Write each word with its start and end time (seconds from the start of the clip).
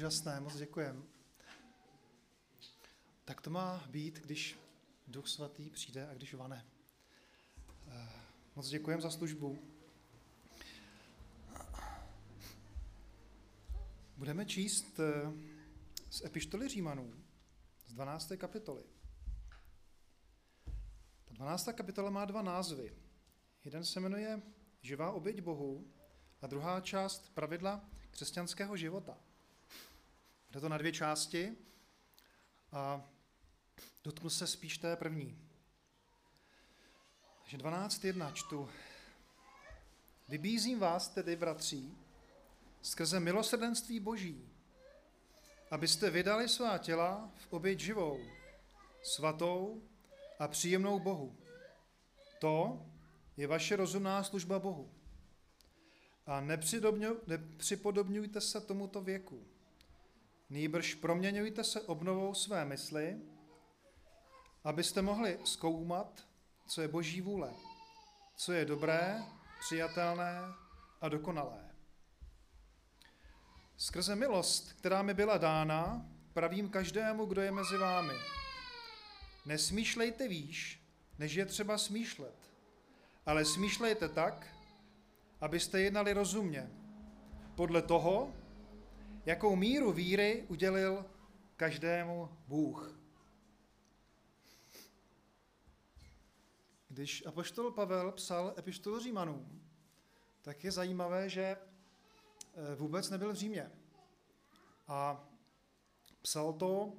Úžasné, 0.00 0.40
moc 0.40 0.56
děkujem. 0.56 1.04
Tak 3.24 3.40
to 3.40 3.50
má 3.50 3.84
být, 3.90 4.18
když 4.18 4.58
Duch 5.06 5.28
Svatý 5.28 5.70
přijde 5.70 6.08
a 6.08 6.14
když 6.14 6.34
vane. 6.34 6.66
Eh, 7.88 8.08
moc 8.56 8.68
děkujem 8.68 9.00
za 9.00 9.10
službu. 9.10 9.58
Budeme 14.16 14.46
číst 14.46 15.00
eh, 15.00 15.32
z 16.10 16.24
epištoly 16.24 16.68
Římanů, 16.68 17.14
z 17.86 17.92
12. 17.92 18.32
kapitoly. 18.36 18.84
Ta 21.24 21.34
12. 21.34 21.68
kapitola 21.72 22.10
má 22.10 22.24
dva 22.24 22.42
názvy. 22.42 22.96
Jeden 23.64 23.84
se 23.84 24.00
jmenuje 24.00 24.42
Živá 24.82 25.12
oběť 25.12 25.40
Bohu 25.40 25.92
a 26.42 26.46
druhá 26.46 26.80
část 26.80 27.34
Pravidla 27.34 27.84
křesťanského 28.10 28.76
života. 28.76 29.29
Jde 30.50 30.60
to 30.60 30.68
na 30.68 30.78
dvě 30.78 30.92
části 30.92 31.56
a 32.72 33.02
dotknu 34.04 34.30
se 34.30 34.46
spíš 34.46 34.78
té 34.78 34.96
první. 34.96 35.38
Takže 37.42 37.58
12.1 37.58 38.32
čtu. 38.32 38.68
Vybízím 40.28 40.78
vás 40.78 41.08
tedy, 41.08 41.36
bratří, 41.36 41.98
skrze 42.82 43.20
milosrdenství 43.20 44.00
Boží, 44.00 44.48
abyste 45.70 46.10
vydali 46.10 46.48
svá 46.48 46.78
těla 46.78 47.32
v 47.36 47.52
oběť 47.52 47.80
živou, 47.80 48.20
svatou 49.02 49.82
a 50.38 50.48
příjemnou 50.48 51.00
Bohu. 51.00 51.36
To 52.38 52.86
je 53.36 53.46
vaše 53.46 53.76
rozumná 53.76 54.24
služba 54.24 54.58
Bohu. 54.58 54.92
A 56.26 56.40
nepřipodobňujte 56.40 58.40
se 58.40 58.60
tomuto 58.60 59.00
věku. 59.00 59.46
Nýbrž 60.50 60.94
proměňujte 60.94 61.64
se 61.64 61.80
obnovou 61.80 62.34
své 62.34 62.64
mysli, 62.64 63.20
abyste 64.64 65.02
mohli 65.02 65.38
zkoumat, 65.44 66.28
co 66.66 66.82
je 66.82 66.88
Boží 66.88 67.20
vůle, 67.20 67.52
co 68.36 68.52
je 68.52 68.64
dobré, 68.64 69.22
přijatelné 69.60 70.38
a 71.00 71.08
dokonalé. 71.08 71.70
Skrze 73.76 74.16
milost, 74.16 74.72
která 74.72 75.02
mi 75.02 75.14
byla 75.14 75.38
dána, 75.38 76.06
pravím 76.32 76.68
každému, 76.68 77.26
kdo 77.26 77.42
je 77.42 77.52
mezi 77.52 77.76
vámi. 77.76 78.14
Nesmýšlejte 79.46 80.28
výš, 80.28 80.82
než 81.18 81.34
je 81.34 81.46
třeba 81.46 81.78
smýšlet, 81.78 82.50
ale 83.26 83.44
smýšlejte 83.44 84.08
tak, 84.08 84.46
abyste 85.40 85.80
jednali 85.80 86.12
rozumně, 86.12 86.70
podle 87.54 87.82
toho, 87.82 88.34
jakou 89.26 89.56
míru 89.56 89.92
víry 89.92 90.46
udělil 90.48 91.04
každému 91.56 92.28
Bůh. 92.48 93.00
Když 96.88 97.26
apoštol 97.26 97.70
Pavel 97.70 98.12
psal 98.12 98.54
epištolu 98.58 99.00
Římanům, 99.00 99.62
tak 100.42 100.64
je 100.64 100.72
zajímavé, 100.72 101.28
že 101.28 101.42
eh, 101.42 101.58
vůbec 102.74 103.10
nebyl 103.10 103.32
v 103.32 103.36
Římě. 103.36 103.70
A 104.88 105.28
psal 106.22 106.52
to 106.52 106.92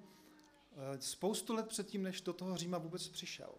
eh, 0.73 1.01
spoustu 1.01 1.53
let 1.53 1.67
předtím, 1.67 2.03
než 2.03 2.21
do 2.21 2.33
toho 2.33 2.57
Říma 2.57 2.77
vůbec 2.77 3.07
přišel. 3.07 3.55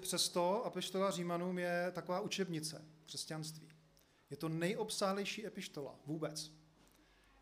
Přesto 0.00 0.64
apištola 0.64 1.10
Římanům 1.10 1.58
je 1.58 1.92
taková 1.94 2.20
učebnice 2.20 2.84
křesťanství. 3.06 3.68
Je 4.30 4.36
to 4.36 4.48
nejobsáhlejší 4.48 5.46
epištola 5.46 5.98
vůbec. 6.06 6.61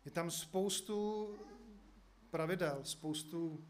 Je 0.05 0.11
tam 0.11 0.31
spoustu 0.31 1.29
pravidel, 2.29 2.79
spoustu 2.83 3.65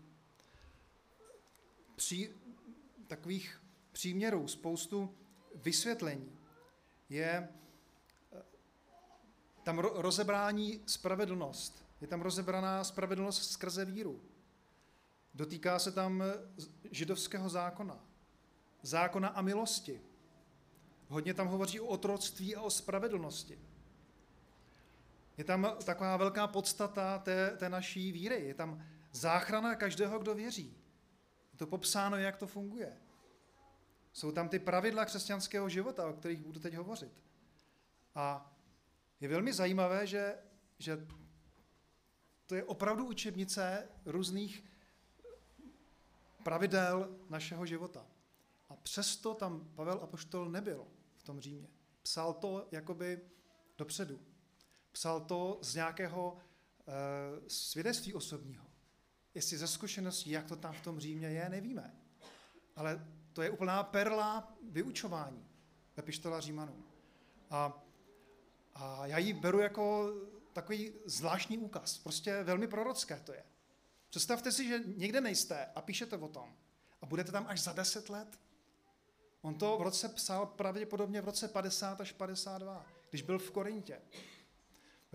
pří, 1.96 2.30
takových 3.08 3.62
příměrů, 3.92 4.48
spoustu 4.48 5.16
vysvětlení. 5.56 6.38
Je 7.10 7.50
eh, 8.34 8.44
tam 9.64 9.80
rozebrání 9.80 10.84
spravedlnost. 10.86 11.86
Je 12.02 12.08
tam 12.08 12.22
rozebraná 12.22 12.84
spravedlnost 12.84 13.52
skrze 13.52 13.86
víru. 13.86 14.22
Dotýká 15.34 15.80
se 15.80 15.92
tam 15.92 16.24
židovského 16.92 17.50
zákona 17.50 18.12
zákona 18.82 19.28
a 19.28 19.42
milosti. 19.42 20.02
Hodně 21.08 21.34
tam 21.34 21.48
hovoří 21.48 21.80
o 21.80 21.86
otroctví 21.86 22.56
a 22.56 22.62
o 22.62 22.70
spravedlnosti. 22.70 23.60
Je 25.42 25.46
tam 25.46 25.78
taková 25.86 26.18
velká 26.18 26.48
podstata 26.48 27.20
té, 27.20 27.58
té 27.58 27.70
naší 27.70 28.12
víry. 28.12 28.46
Je 28.46 28.54
tam 28.54 28.84
záchrana 29.12 29.76
každého, 29.76 30.20
kdo 30.20 30.36
věří. 30.36 30.78
Je 31.52 31.58
to 31.58 31.68
popsáno, 31.68 32.18
jak 32.18 32.38
to 32.38 32.48
funguje. 32.48 32.98
Jsou 34.14 34.32
tam 34.32 34.50
ty 34.50 34.60
pravidla 34.60 35.06
křesťanského 35.06 35.70
života, 35.70 36.08
o 36.08 36.14
kterých 36.14 36.42
budu 36.42 36.60
teď 36.60 36.74
hovořit. 36.74 37.12
A 38.16 38.56
je 39.20 39.28
velmi 39.28 39.54
zajímavé, 39.54 40.08
že, 40.08 40.38
že 40.80 41.08
to 42.46 42.56
je 42.56 42.64
opravdu 42.64 43.06
učebnice 43.06 43.90
různých 44.06 44.64
pravidel 46.44 47.18
našeho 47.30 47.66
života. 47.66 48.06
A 48.70 48.76
přesto 48.76 49.34
tam 49.34 49.72
Pavel 49.76 50.00
Apoštol 50.04 50.50
nebyl 50.50 50.88
v 51.18 51.24
tom 51.24 51.40
Římě. 51.40 51.68
Psal 52.02 52.34
to 52.34 52.68
jakoby 52.72 53.22
dopředu. 53.78 54.20
Psal 54.92 55.22
to 55.22 55.60
z 55.62 55.76
nějakého 55.76 56.38
e, 56.38 57.50
svědectví 57.50 58.14
osobního. 58.14 58.66
Jestli 59.34 59.58
ze 59.58 59.68
zkušeností, 59.68 60.30
jak 60.30 60.46
to 60.46 60.56
tam 60.56 60.74
v 60.74 60.82
tom 60.82 61.00
Římě 61.00 61.28
je, 61.28 61.50
nevíme. 61.50 61.96
Ale 62.76 63.08
to 63.34 63.42
je 63.42 63.50
úplná 63.50 63.84
perla 63.84 64.58
vyučování 64.70 65.48
epištola 65.98 66.40
Římanů. 66.40 66.84
A, 67.50 67.84
a 68.76 69.08
já 69.08 69.18
ji 69.18 69.34
beru 69.34 69.60
jako 69.60 70.14
takový 70.54 70.94
zvláštní 71.06 71.58
úkaz. 71.58 71.98
Prostě 71.98 72.44
velmi 72.44 72.68
prorocké 72.68 73.20
to 73.20 73.34
je. 73.34 73.44
Představte 74.10 74.52
si, 74.52 74.68
že 74.68 74.80
někde 74.86 75.22
nejste 75.22 75.66
a 75.76 75.82
píšete 75.82 76.18
o 76.18 76.28
tom. 76.28 76.56
A 77.02 77.06
budete 77.06 77.32
tam 77.32 77.46
až 77.48 77.62
za 77.62 77.74
deset 77.74 78.10
let. 78.10 78.40
On 79.42 79.56
to 79.56 79.78
v 79.78 79.82
roce 79.82 80.10
psal 80.10 80.46
pravděpodobně 80.46 81.22
v 81.22 81.26
roce 81.26 81.48
50 81.48 82.02
až 82.02 82.12
52, 82.12 82.86
když 83.10 83.22
byl 83.22 83.40
v 83.40 83.52
Korintě. 83.52 84.02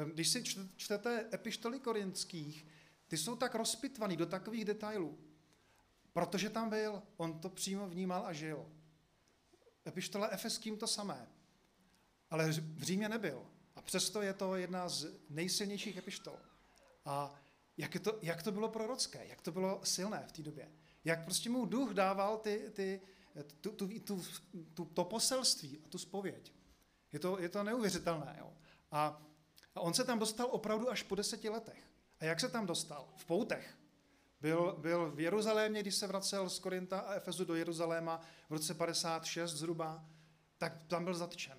Když 0.05 0.29
si 0.29 0.45
čtete 0.77 1.29
epištoly 1.33 1.81
korinských, 1.81 2.67
ty 3.09 3.17
jsou 3.17 3.37
tak 3.37 3.55
rozpitvaný 3.55 4.17
do 4.17 4.27
takových 4.27 4.65
detailů, 4.65 5.19
protože 6.13 6.51
tam 6.51 6.71
byl, 6.71 7.03
on 7.17 7.39
to 7.39 7.49
přímo 7.49 7.89
vnímal 7.89 8.27
a 8.27 8.33
žil. 8.33 8.73
Epištola 9.87 10.29
Efeským 10.29 10.77
to 10.77 10.87
samé, 10.87 11.29
ale 12.31 12.53
v 12.53 12.83
Římě 12.83 13.09
nebyl. 13.09 13.47
A 13.77 13.83
přesto 13.83 14.23
je 14.23 14.33
to 14.35 14.57
jedna 14.57 14.89
z 14.89 15.07
nejsilnějších 15.31 15.97
epištol. 15.97 16.39
A 17.05 17.35
jak, 17.77 17.95
je 17.95 18.01
to, 18.01 18.19
jak 18.23 18.43
to 18.43 18.53
bylo 18.53 18.69
prorocké, 18.69 19.27
jak 19.27 19.41
to 19.41 19.53
bylo 19.53 19.81
silné 19.85 20.25
v 20.29 20.33
té 20.33 20.43
době. 20.43 20.73
Jak 21.05 21.25
prostě 21.25 21.51
mu 21.51 21.67
duch 21.67 21.95
dával 21.95 22.39
ty, 22.39 22.71
ty, 22.73 23.01
tu, 23.61 23.71
tu, 23.71 23.89
tu, 24.01 24.23
tu, 24.75 24.85
to 24.85 25.05
poselství 25.05 25.81
a 25.85 25.89
tu 25.89 25.99
spověď. 25.99 26.53
Je 27.13 27.19
to, 27.19 27.39
je 27.39 27.49
to 27.49 27.63
neuvěřitelné. 27.63 28.37
Jo? 28.39 28.53
A, 28.91 29.27
a 29.77 29.81
on 29.81 29.95
se 29.95 30.05
tam 30.05 30.19
dostal 30.19 30.49
opravdu 30.51 30.91
až 30.91 31.03
po 31.03 31.15
deseti 31.15 31.49
letech. 31.49 31.83
A 32.21 32.25
jak 32.25 32.41
se 32.41 32.49
tam 32.49 32.67
dostal? 32.67 33.09
V 33.17 33.25
poutech. 33.25 33.77
Byl, 34.41 34.77
byl 34.79 35.11
v 35.11 35.21
Jeruzalémě, 35.21 35.81
když 35.81 35.95
se 35.95 36.07
vracel 36.07 36.51
z 36.51 36.59
Korinta 36.59 36.99
a 37.01 37.15
Efezu 37.15 37.45
do 37.45 37.55
Jeruzaléma 37.55 38.21
v 38.49 38.53
roce 38.53 38.75
56 38.75 39.53
zhruba, 39.53 40.05
tak 40.59 40.83
tam 40.87 41.05
byl 41.05 41.15
zatčen. 41.15 41.59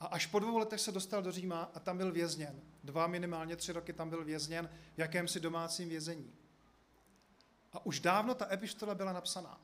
A 0.00 0.06
až 0.06 0.26
po 0.26 0.38
dvou 0.38 0.58
letech 0.58 0.80
se 0.80 0.92
dostal 0.92 1.22
do 1.22 1.32
Říma 1.32 1.70
a 1.74 1.80
tam 1.80 1.96
byl 1.96 2.12
vězněn. 2.12 2.60
Dva, 2.84 3.06
minimálně 3.06 3.56
tři 3.56 3.72
roky 3.72 3.92
tam 3.92 4.10
byl 4.10 4.24
vězněn 4.24 4.70
v 4.94 4.98
jakémsi 4.98 5.40
domácím 5.40 5.88
vězení. 5.88 6.34
A 7.72 7.86
už 7.86 8.00
dávno 8.00 8.34
ta 8.34 8.52
epištola 8.52 8.94
byla 8.94 9.12
napsaná. 9.12 9.60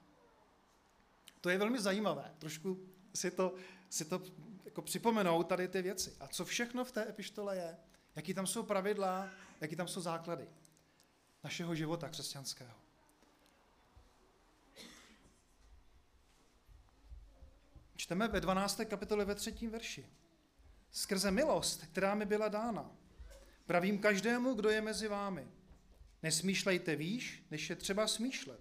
To 1.41 1.51
je 1.51 1.59
velmi 1.59 1.81
zajímavé, 1.81 2.35
trošku 2.39 2.79
si 3.15 3.31
to, 3.31 3.55
si 3.91 4.05
to 4.05 4.23
jako 4.73 4.83
připomenout 4.83 5.43
tady 5.43 5.69
ty 5.69 5.83
věci. 5.83 6.17
A 6.21 6.29
co 6.29 6.45
všechno 6.45 6.85
v 6.85 6.93
té 6.93 7.09
epištole 7.09 7.57
je, 7.57 7.77
jaký 8.17 8.35
tam 8.35 8.47
jsou 8.47 8.63
pravidla, 8.63 9.31
jaký 9.61 9.77
tam 9.77 9.89
jsou 9.89 10.01
základy 10.01 10.49
našeho 11.45 11.75
života 11.75 12.09
křesťanského. 12.09 12.75
Čteme 17.97 18.29
ve 18.29 18.41
12. 18.41 18.81
kapitole 18.85 19.25
ve 19.25 19.35
třetím 19.35 19.71
verši. 19.71 20.07
Skrze 20.91 21.31
milost, 21.31 21.87
která 21.87 22.15
mi 22.15 22.27
byla 22.27 22.49
dána, 22.49 22.91
pravím 23.67 23.99
každému, 23.99 24.55
kdo 24.55 24.71
je 24.71 24.81
mezi 24.81 25.09
vámi. 25.09 25.49
Nesmýšlejte 26.23 26.97
výš, 26.97 27.45
než 27.51 27.71
je 27.71 27.77
třeba 27.77 28.07
smýšlet, 28.07 28.61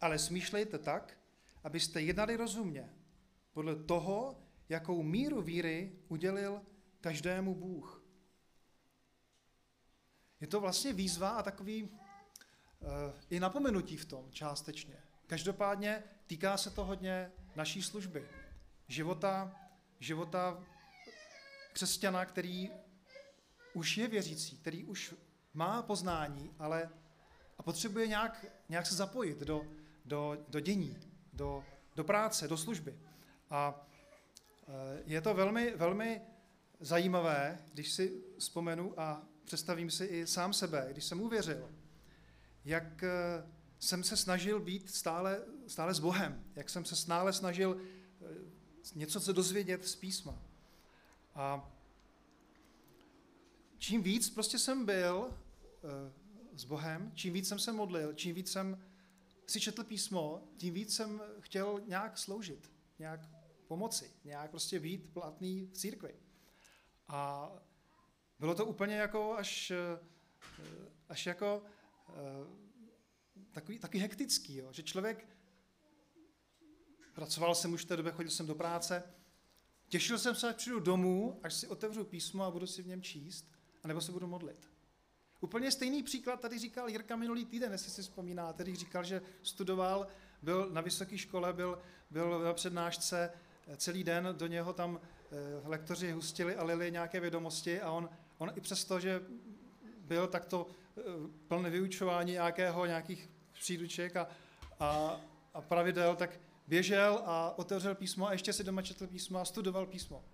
ale 0.00 0.18
smýšlejte 0.18 0.78
tak, 0.78 1.18
abyste 1.64 2.02
jednali 2.02 2.36
rozumně, 2.36 2.94
podle 3.52 3.76
toho, 3.76 4.44
jakou 4.68 5.02
míru 5.02 5.42
víry 5.42 5.92
udělil 6.08 6.62
každému 7.00 7.54
Bůh. 7.54 8.04
je 10.40 10.46
to 10.46 10.60
vlastně 10.60 10.92
výzva 10.92 11.28
a 11.30 11.42
takový 11.42 11.82
uh, 11.82 11.90
i 13.30 13.40
napomenutí 13.40 13.96
v 13.96 14.04
tom 14.04 14.32
částečně. 14.32 14.96
Každopádně 15.26 16.02
týká 16.26 16.56
se 16.56 16.70
to 16.70 16.84
hodně 16.84 17.32
naší 17.56 17.82
služby. 17.82 18.28
Života, 18.88 19.56
života 20.00 20.64
křesťana, 21.72 22.24
který 22.24 22.70
už 23.74 23.96
je 23.96 24.08
věřící, 24.08 24.58
který 24.58 24.84
už 24.84 25.14
má 25.54 25.82
poznání, 25.82 26.54
ale 26.58 26.90
a 27.58 27.62
potřebuje 27.62 28.06
nějak, 28.06 28.44
nějak 28.68 28.86
se 28.86 28.94
zapojit 28.94 29.38
do, 29.38 29.62
do, 30.04 30.44
do 30.48 30.60
dění, 30.60 30.98
do, 31.32 31.64
do 31.96 32.04
práce, 32.04 32.48
do 32.48 32.56
služby. 32.56 32.98
A 33.50 33.86
je 35.04 35.20
to 35.20 35.34
velmi, 35.34 35.76
velmi 35.76 36.22
zajímavé, 36.80 37.58
když 37.72 37.92
si 37.92 38.24
vzpomenu 38.38 39.00
a 39.00 39.26
představím 39.44 39.90
si 39.90 40.04
i 40.04 40.26
sám 40.26 40.52
sebe, 40.52 40.88
když 40.90 41.04
jsem 41.04 41.20
uvěřil, 41.20 41.70
jak 42.64 43.02
e, 43.02 43.08
jsem 43.78 44.04
se 44.04 44.16
snažil 44.16 44.60
být 44.60 44.90
stále, 44.90 45.42
stále 45.66 45.94
s 45.94 45.98
Bohem, 45.98 46.44
jak 46.56 46.70
jsem 46.70 46.84
se 46.84 46.96
stále 46.96 47.32
snažil 47.32 47.80
e, 47.80 48.94
něco 48.94 49.20
se 49.20 49.32
dozvědět 49.32 49.88
z 49.88 49.96
písma. 49.96 50.42
A 51.34 51.72
čím 53.78 54.02
víc 54.02 54.30
prostě 54.30 54.58
jsem 54.58 54.84
byl 54.84 55.38
s 56.54 56.64
Bohem, 56.64 57.12
čím 57.14 57.32
víc 57.32 57.48
jsem 57.48 57.58
se 57.58 57.72
modlil, 57.72 58.12
čím 58.12 58.34
víc 58.34 58.52
jsem 58.52 58.84
si 59.46 59.60
četl 59.60 59.84
písmo, 59.84 60.48
tím 60.56 60.74
víc 60.74 60.94
jsem 60.94 61.22
chtěl 61.40 61.80
nějak 61.86 62.18
sloužit, 62.18 62.72
nějak 62.98 63.20
pomoci, 63.64 64.10
nějak 64.24 64.50
prostě 64.50 64.80
být 64.80 65.12
platný 65.12 65.66
v 65.66 65.72
církvi. 65.72 66.14
A 67.08 67.50
bylo 68.38 68.54
to 68.54 68.66
úplně 68.66 68.96
jako 68.96 69.34
až, 69.34 69.72
až 71.08 71.26
jako 71.26 71.62
eh, 72.08 72.12
takový, 73.52 73.78
takový 73.78 73.98
hektický, 73.98 74.56
jo, 74.56 74.72
že 74.72 74.82
člověk, 74.82 75.28
pracoval 77.14 77.54
jsem 77.54 77.72
už 77.72 77.84
v 77.84 77.88
té 77.88 77.96
době, 77.96 78.12
chodil 78.12 78.30
jsem 78.30 78.46
do 78.46 78.54
práce, 78.54 79.02
těšil 79.88 80.18
jsem 80.18 80.34
se, 80.34 80.48
až 80.48 80.56
přijdu 80.56 80.80
domů, 80.80 81.40
až 81.42 81.54
si 81.54 81.66
otevřu 81.68 82.04
písmo 82.04 82.44
a 82.44 82.50
budu 82.50 82.66
si 82.66 82.82
v 82.82 82.86
něm 82.86 83.02
číst, 83.02 83.50
anebo 83.82 84.00
se 84.00 84.12
budu 84.12 84.26
modlit. 84.26 84.70
Úplně 85.40 85.70
stejný 85.70 86.02
příklad 86.02 86.40
tady 86.40 86.58
říkal 86.58 86.88
Jirka 86.88 87.16
minulý 87.16 87.44
týden, 87.44 87.72
jestli 87.72 87.90
si 87.90 88.02
vzpomínáte, 88.02 88.62
když 88.62 88.78
říkal, 88.78 89.04
že 89.04 89.22
studoval, 89.42 90.06
byl 90.42 90.70
na 90.70 90.80
vysoké 90.80 91.18
škole, 91.18 91.52
byl, 91.52 91.82
byl 92.10 92.38
na 92.38 92.52
přednášce, 92.52 93.30
eh, 93.34 93.38
celý 93.76 94.04
den 94.04 94.28
do 94.32 94.46
něho 94.46 94.72
tam 94.72 95.00
eh, 95.00 95.36
lektoři 95.64 96.12
hustili 96.12 96.56
a 96.56 96.64
lili 96.64 96.90
nějaké 96.90 97.20
vědomosti 97.20 97.80
a 97.80 97.90
on, 97.90 98.08
on 98.38 98.52
i 98.54 98.60
přesto, 98.60 99.00
že 99.00 99.22
byl 99.98 100.26
takto 100.26 100.66
eh, 100.98 101.02
plný 101.48 101.70
vyučování 101.70 102.32
nějakého, 102.32 102.86
nějakých 102.86 103.30
příruček 103.52 104.16
a, 104.16 104.28
a, 104.80 105.20
a 105.54 105.60
pravidel, 105.60 106.16
tak 106.16 106.40
běžel 106.66 107.22
a 107.24 107.58
otevřel 107.58 107.94
písmo 107.94 108.28
a 108.28 108.32
ještě 108.32 108.52
si 108.52 108.64
doma 108.64 108.82
četl 108.82 109.06
písmo 109.06 109.38
a 109.38 109.44
studoval 109.44 109.86
písmo. 109.86 110.24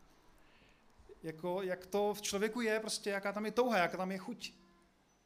Jako, 1.23 1.62
jak 1.62 1.87
to 1.87 2.15
v 2.15 2.23
člověku 2.23 2.61
je, 2.61 2.81
prostě 2.81 3.11
jaká 3.11 3.32
tam 3.32 3.47
je 3.47 3.53
touha, 3.53 3.79
jaká 3.79 3.97
tam 3.97 4.12
je 4.12 4.19
chuť. 4.19 4.53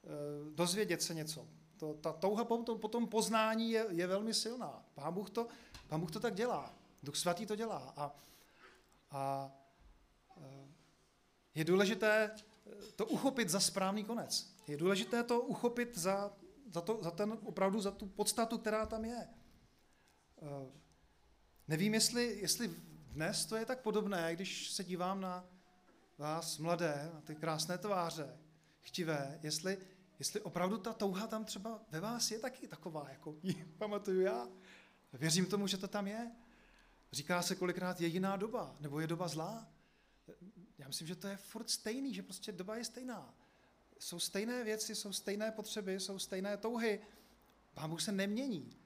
Eh, 0.05 0.09
dozvědět 0.55 1.03
se 1.03 1.15
něco. 1.15 1.47
To, 1.77 1.95
ta 1.95 2.13
touha 2.13 2.45
po 2.45 2.57
tom, 2.59 2.79
po 2.79 2.89
tom 2.89 3.07
poznání 3.07 3.71
je, 3.71 3.87
je 3.89 4.07
velmi 4.07 4.35
silná. 4.35 4.83
Pán 4.95 5.15
Bůh, 5.15 5.31
to, 5.31 5.47
Pán 5.89 6.01
Bůh 6.01 6.11
to 6.11 6.21
tak 6.21 6.35
dělá. 6.35 6.75
Duch 7.05 7.17
Svatý 7.17 7.47
to 7.47 7.57
dělá. 7.57 7.95
A, 7.97 8.17
a 9.11 9.53
eh, 10.37 10.69
je 11.55 11.65
důležité 11.65 12.31
eh, 12.31 12.93
to 12.97 13.07
uchopit 13.07 13.49
za 13.49 13.61
správný 13.61 14.05
konec. 14.05 14.55
Je 14.69 14.77
důležité 14.77 15.23
to 15.23 15.41
uchopit 15.41 15.99
za, 15.99 16.33
za, 16.73 16.81
to, 16.81 16.99
za 17.03 17.11
ten, 17.11 17.39
opravdu 17.45 17.81
za 17.81 17.91
tu 17.91 18.07
podstatu, 18.07 18.59
která 18.59 18.87
tam 18.87 19.05
je. 19.05 19.29
Nevím, 21.69 21.95
jestli, 21.95 22.39
jestli 22.41 22.69
dnes 23.15 23.47
to 23.47 23.57
je 23.57 23.67
tak 23.67 23.81
podobné, 23.81 24.37
když 24.37 24.71
se 24.71 24.85
dívám 24.85 25.21
na 25.21 25.45
vás 26.19 26.59
mladé, 26.59 27.11
na 27.15 27.21
ty 27.21 27.35
krásné 27.35 27.79
tváře, 27.79 28.39
chtivé, 28.81 29.39
jestli, 29.43 29.79
jestli 30.19 30.41
opravdu 30.41 30.79
ta 30.79 30.93
touha 30.93 31.27
tam 31.27 31.45
třeba 31.45 31.81
ve 31.91 32.01
vás 32.01 32.31
je 32.31 32.39
taky 32.39 32.69
taková, 32.69 33.07
jako 33.11 33.37
ji 33.43 33.65
pamatuju 33.79 34.21
já. 34.21 34.49
Věřím 35.13 35.47
tomu, 35.47 35.67
že 35.67 35.77
to 35.77 35.89
tam 35.89 36.07
je. 36.07 36.31
Říká 37.15 37.43
se 37.43 37.55
kolikrát 37.55 38.01
je 38.01 38.09
jiná 38.09 38.37
doba, 38.37 38.77
nebo 38.81 39.01
je 39.01 39.07
doba 39.07 39.29
zlá. 39.29 39.69
Já 40.79 40.87
myslím, 40.87 41.09
že 41.09 41.17
to 41.17 41.29
je 41.29 41.37
furt 41.37 41.71
stejný, 41.71 42.15
že 42.15 42.23
prostě 42.23 42.53
doba 42.53 42.77
je 42.77 42.85
stejná. 42.85 43.35
Jsou 43.99 44.19
stejné 44.19 44.65
věci, 44.65 44.95
jsou 44.95 45.13
stejné 45.13 45.51
potřeby, 45.51 46.01
jsou 46.01 46.19
stejné 46.19 46.57
touhy. 46.57 47.01
Pán 47.75 47.91
Bůh 47.91 48.03
se 48.03 48.13
nemění. 48.13 48.77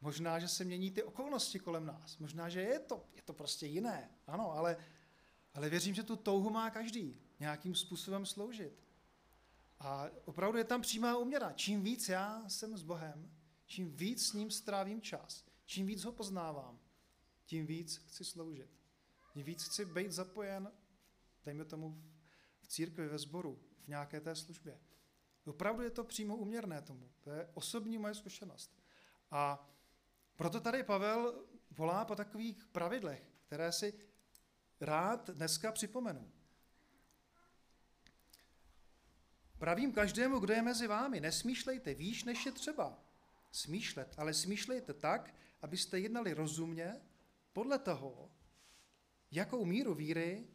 Možná, 0.00 0.38
že 0.38 0.48
se 0.48 0.64
mění 0.64 0.90
ty 0.90 1.02
okolnosti 1.02 1.58
kolem 1.58 1.86
nás. 1.86 2.18
Možná, 2.18 2.48
že 2.48 2.60
je 2.60 2.78
to, 2.78 3.04
je 3.14 3.22
to 3.22 3.32
prostě 3.32 3.66
jiné. 3.66 4.10
Ano, 4.26 4.52
ale, 4.52 4.76
ale 5.54 5.70
věřím, 5.70 5.94
že 5.94 6.02
tu 6.02 6.16
touhu 6.16 6.50
má 6.50 6.70
každý 6.70 7.20
nějakým 7.40 7.74
způsobem 7.74 8.26
sloužit. 8.26 8.82
A 9.80 10.06
opravdu 10.24 10.58
je 10.58 10.64
tam 10.64 10.80
přímá 10.82 11.16
uměra. 11.16 11.52
Čím 11.52 11.82
víc 11.82 12.08
já 12.08 12.44
jsem 12.48 12.76
s 12.76 12.82
Bohem, 12.82 13.30
čím 13.66 13.90
víc 13.96 14.26
s 14.26 14.32
ním 14.32 14.50
strávím 14.50 15.00
čas, 15.00 15.44
čím 15.66 15.86
víc 15.86 16.04
ho 16.04 16.12
poznávám, 16.12 16.78
tím 17.46 17.66
víc 17.66 17.96
chci 17.96 18.24
sloužit. 18.24 18.70
Tím 19.32 19.44
víc 19.44 19.64
chci 19.64 19.84
být 19.84 20.12
zapojen, 20.12 20.72
dejme 21.44 21.64
tomu, 21.64 22.02
v 22.60 22.68
církvi, 22.68 23.08
ve 23.08 23.18
sboru, 23.18 23.62
v 23.80 23.88
nějaké 23.88 24.20
té 24.20 24.36
službě. 24.36 24.80
Opravdu 25.44 25.82
je 25.82 25.90
to 25.90 26.04
přímo 26.04 26.36
uměrné 26.36 26.82
tomu. 26.82 27.10
To 27.20 27.30
je 27.30 27.50
osobní 27.54 27.98
moje 27.98 28.14
zkušenost. 28.14 28.78
A 29.30 29.70
proto 30.36 30.60
tady 30.60 30.82
Pavel 30.82 31.44
volá 31.70 32.04
po 32.04 32.16
takových 32.16 32.66
pravidlech, 32.66 33.22
které 33.46 33.72
si 33.72 33.94
rád 34.80 35.30
dneska 35.30 35.72
připomenu. 35.72 36.32
Pravím 39.58 39.92
každému, 39.92 40.38
kdo 40.38 40.54
je 40.54 40.62
mezi 40.62 40.86
vámi, 40.86 41.20
nesmýšlejte 41.20 41.94
výš, 41.94 42.24
než 42.24 42.46
je 42.46 42.52
třeba. 42.52 42.98
Smýšlet, 43.52 44.14
ale 44.18 44.34
smýšlejte 44.34 44.94
tak, 44.94 45.34
abyste 45.62 46.00
jednali 46.00 46.32
rozumně 46.34 47.00
podle 47.56 47.78
toho, 47.78 48.30
jakou 49.30 49.64
míru 49.64 49.94
víry 49.94 50.48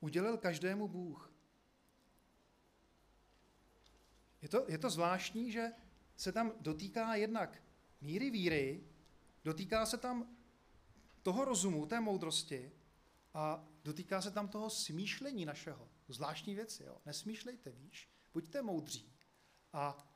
udělil 0.00 0.36
každému 0.36 0.88
Bůh. 0.88 1.32
Je 4.42 4.48
to, 4.48 4.64
je 4.68 4.78
to 4.78 4.90
zvláštní, 4.90 5.52
že 5.52 5.72
se 6.16 6.32
tam 6.32 6.52
dotýká 6.60 7.14
jednak 7.14 7.62
míry 8.00 8.30
víry, 8.30 8.84
dotýká 9.44 9.86
se 9.86 9.98
tam 9.98 10.36
toho 11.22 11.44
rozumu, 11.44 11.86
té 11.86 12.00
moudrosti 12.00 12.72
a 13.34 13.68
dotýká 13.84 14.22
se 14.22 14.30
tam 14.30 14.48
toho 14.48 14.70
smýšlení 14.70 15.44
našeho 15.44 15.88
zvláštní 16.08 16.54
věci. 16.54 16.84
Jo. 16.84 17.00
Nesmýšlejte 17.06 17.70
víš, 17.70 18.10
buďte 18.32 18.62
moudří 18.62 19.12
a 19.72 20.08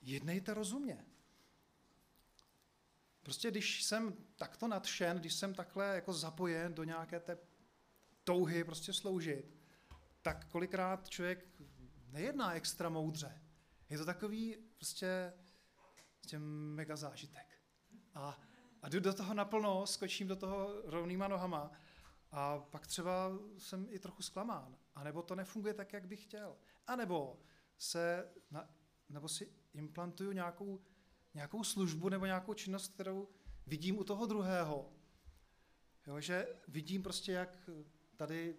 jednejte 0.00 0.54
rozumně. 0.54 1.17
Prostě 3.28 3.50
když 3.50 3.82
jsem 3.82 4.16
takto 4.36 4.68
nadšen, 4.68 5.18
když 5.18 5.34
jsem 5.34 5.54
takhle 5.54 5.94
jako 5.94 6.12
zapojen 6.12 6.74
do 6.74 6.84
nějaké 6.84 7.20
té 7.20 7.38
touhy 8.24 8.64
prostě 8.64 8.92
sloužit, 8.92 9.54
tak 10.22 10.48
kolikrát 10.48 11.08
člověk 11.08 11.46
nejedná 12.10 12.54
extra 12.54 12.88
moudře. 12.88 13.42
Je 13.90 13.98
to 13.98 14.04
takový 14.04 14.56
prostě, 14.76 15.32
prostě 16.18 16.38
mega 16.38 16.96
zážitek. 16.96 17.46
A, 18.14 18.40
a 18.82 18.88
jdu 18.88 19.00
do 19.00 19.14
toho 19.14 19.34
naplno, 19.34 19.86
skočím 19.86 20.28
do 20.28 20.36
toho 20.36 20.82
rovnýma 20.84 21.28
nohama 21.28 21.70
a 22.30 22.58
pak 22.58 22.86
třeba 22.86 23.30
jsem 23.58 23.86
i 23.90 23.98
trochu 23.98 24.22
zklamán. 24.22 24.76
A 24.94 25.04
nebo 25.04 25.22
to 25.22 25.34
nefunguje 25.34 25.74
tak, 25.74 25.92
jak 25.92 26.06
bych 26.06 26.22
chtěl. 26.22 26.56
A 26.86 26.96
nebo 26.96 27.40
se, 27.78 28.28
na, 28.50 28.68
nebo 29.08 29.28
si 29.28 29.52
implantuju 29.74 30.32
nějakou, 30.32 30.80
nějakou 31.34 31.64
službu 31.64 32.08
nebo 32.08 32.26
nějakou 32.26 32.54
činnost, 32.54 32.94
kterou 32.94 33.28
vidím 33.66 33.98
u 33.98 34.04
toho 34.04 34.26
druhého. 34.26 34.92
Jo, 36.06 36.20
že 36.20 36.46
vidím 36.68 37.02
prostě, 37.02 37.32
jak 37.32 37.70
tady 38.16 38.56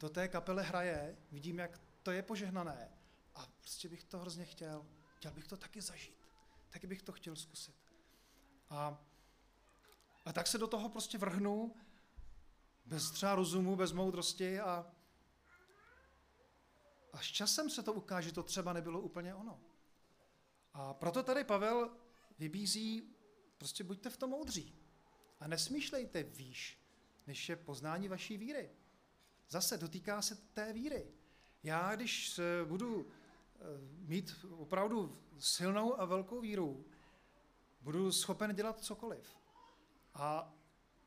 do 0.00 0.08
té 0.08 0.28
kapele 0.28 0.62
hraje, 0.62 1.16
vidím, 1.30 1.58
jak 1.58 1.80
to 2.02 2.10
je 2.10 2.22
požehnané. 2.22 2.90
A 3.34 3.46
prostě 3.60 3.88
bych 3.88 4.04
to 4.04 4.18
hrozně 4.18 4.44
chtěl. 4.44 4.86
Chtěl 5.16 5.32
bych 5.32 5.46
to 5.46 5.56
taky 5.56 5.80
zažít. 5.80 6.26
Taky 6.70 6.86
bych 6.86 7.02
to 7.02 7.12
chtěl 7.12 7.36
zkusit. 7.36 7.76
A, 8.70 9.04
a 10.24 10.32
tak 10.32 10.46
se 10.46 10.58
do 10.58 10.66
toho 10.66 10.88
prostě 10.88 11.18
vrhnu 11.18 11.76
bez 12.84 13.10
třeba 13.10 13.34
rozumu, 13.34 13.76
bez 13.76 13.92
moudrosti 13.92 14.60
a 14.60 14.86
až 17.12 17.32
časem 17.32 17.70
se 17.70 17.82
to 17.82 17.92
ukáže, 17.92 18.28
že 18.28 18.34
to 18.34 18.42
třeba 18.42 18.72
nebylo 18.72 19.00
úplně 19.00 19.34
ono. 19.34 19.60
A 20.74 20.94
proto 20.94 21.22
tady 21.22 21.44
Pavel 21.44 21.90
vybízí, 22.38 23.16
prostě 23.58 23.84
buďte 23.84 24.10
v 24.10 24.16
tom 24.16 24.30
moudří 24.30 24.74
a 25.40 25.46
nesmýšlejte 25.46 26.22
výš, 26.22 26.78
než 27.26 27.48
je 27.48 27.56
poznání 27.56 28.08
vaší 28.08 28.36
víry. 28.36 28.70
zase 29.48 29.78
dotýká 29.78 30.22
se 30.22 30.36
té 30.36 30.72
víry. 30.72 31.12
Já, 31.62 31.96
když 31.96 32.40
budu 32.64 33.06
eh, 33.06 33.58
mít 33.98 34.44
opravdu 34.50 35.18
silnou 35.38 36.00
a 36.00 36.04
velkou 36.04 36.40
víru, 36.40 36.84
budu 37.80 38.12
schopen 38.12 38.54
dělat 38.54 38.84
cokoliv. 38.84 39.36
A 40.14 40.54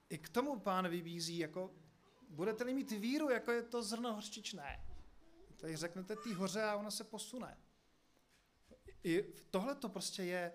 i 0.10 0.18
k 0.18 0.30
tomu 0.30 0.60
pán 0.60 0.88
vybízí, 0.88 1.38
jako 1.38 1.74
budete-li 2.30 2.74
mít 2.74 2.92
víru, 2.92 3.30
jako 3.30 3.52
je 3.52 3.64
to 3.64 3.84
zrno 3.84 4.14
hořčičné. 4.14 4.86
Tady 5.58 5.76
řeknete 5.76 6.16
ty 6.16 6.34
hoře 6.34 6.64
a 6.64 6.76
ona 6.76 6.92
se 6.92 7.04
posune. 7.04 7.58
I 9.06 9.34
tohle 9.50 9.76
to 9.76 9.90
prostě 9.90 10.24
je, 10.24 10.54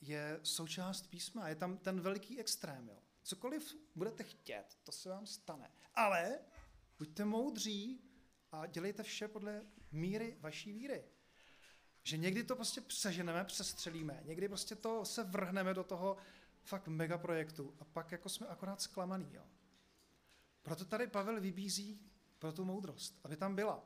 je 0.00 0.40
součást 0.42 1.06
písma, 1.06 1.48
je 1.48 1.54
tam 1.54 1.76
ten 1.76 2.00
veliký 2.00 2.40
extrém. 2.40 2.88
Jo. 2.88 2.98
Cokoliv 3.22 3.76
budete 3.94 4.24
chtět, 4.24 4.78
to 4.82 4.92
se 4.92 5.08
vám 5.08 5.26
stane. 5.26 5.70
Ale 5.94 6.38
buďte 6.98 7.24
moudří 7.24 8.00
a 8.52 8.66
dělejte 8.66 9.02
vše 9.02 9.28
podle 9.28 9.62
míry 9.92 10.36
vaší 10.40 10.72
víry. 10.72 11.04
Že 12.02 12.16
někdy 12.16 12.44
to 12.44 12.56
prostě 12.56 12.80
přeženeme, 12.80 13.44
přestřelíme, 13.44 14.22
někdy 14.24 14.48
prostě 14.48 14.74
to 14.74 15.04
se 15.04 15.24
vrhneme 15.24 15.74
do 15.74 15.84
toho 15.84 16.16
fakt 16.62 16.88
megaprojektu 16.88 17.76
a 17.80 17.84
pak 17.84 18.12
jako 18.12 18.28
jsme 18.28 18.46
akorát 18.46 18.82
zklamaný. 18.82 19.28
Jo. 19.32 19.42
Proto 20.62 20.84
tady 20.84 21.06
Pavel 21.06 21.40
vybízí 21.40 22.10
pro 22.38 22.52
tu 22.52 22.64
moudrost, 22.64 23.20
aby 23.24 23.36
tam 23.36 23.54
byla. 23.54 23.84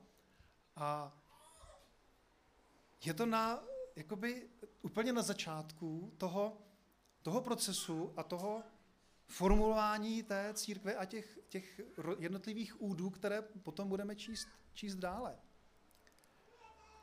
A 0.77 1.19
je 3.05 3.15
to 3.15 3.27
na, 3.27 3.63
jakoby 3.97 4.49
úplně 4.83 5.13
na 5.13 5.23
začátku 5.23 6.13
toho, 6.19 6.59
toho 7.23 7.41
procesu 7.41 8.13
a 8.17 8.23
toho 8.23 8.63
formulování 9.27 10.23
té 10.23 10.55
církve 10.55 10.97
a 10.97 11.05
těch, 11.05 11.39
těch 11.49 11.81
jednotlivých 12.19 12.83
údů, 12.83 13.11
které 13.11 13.43
potom 13.43 13.89
budeme 13.89 14.17
číst, 14.17 14.49
číst 14.73 14.97
dále. 14.97 15.39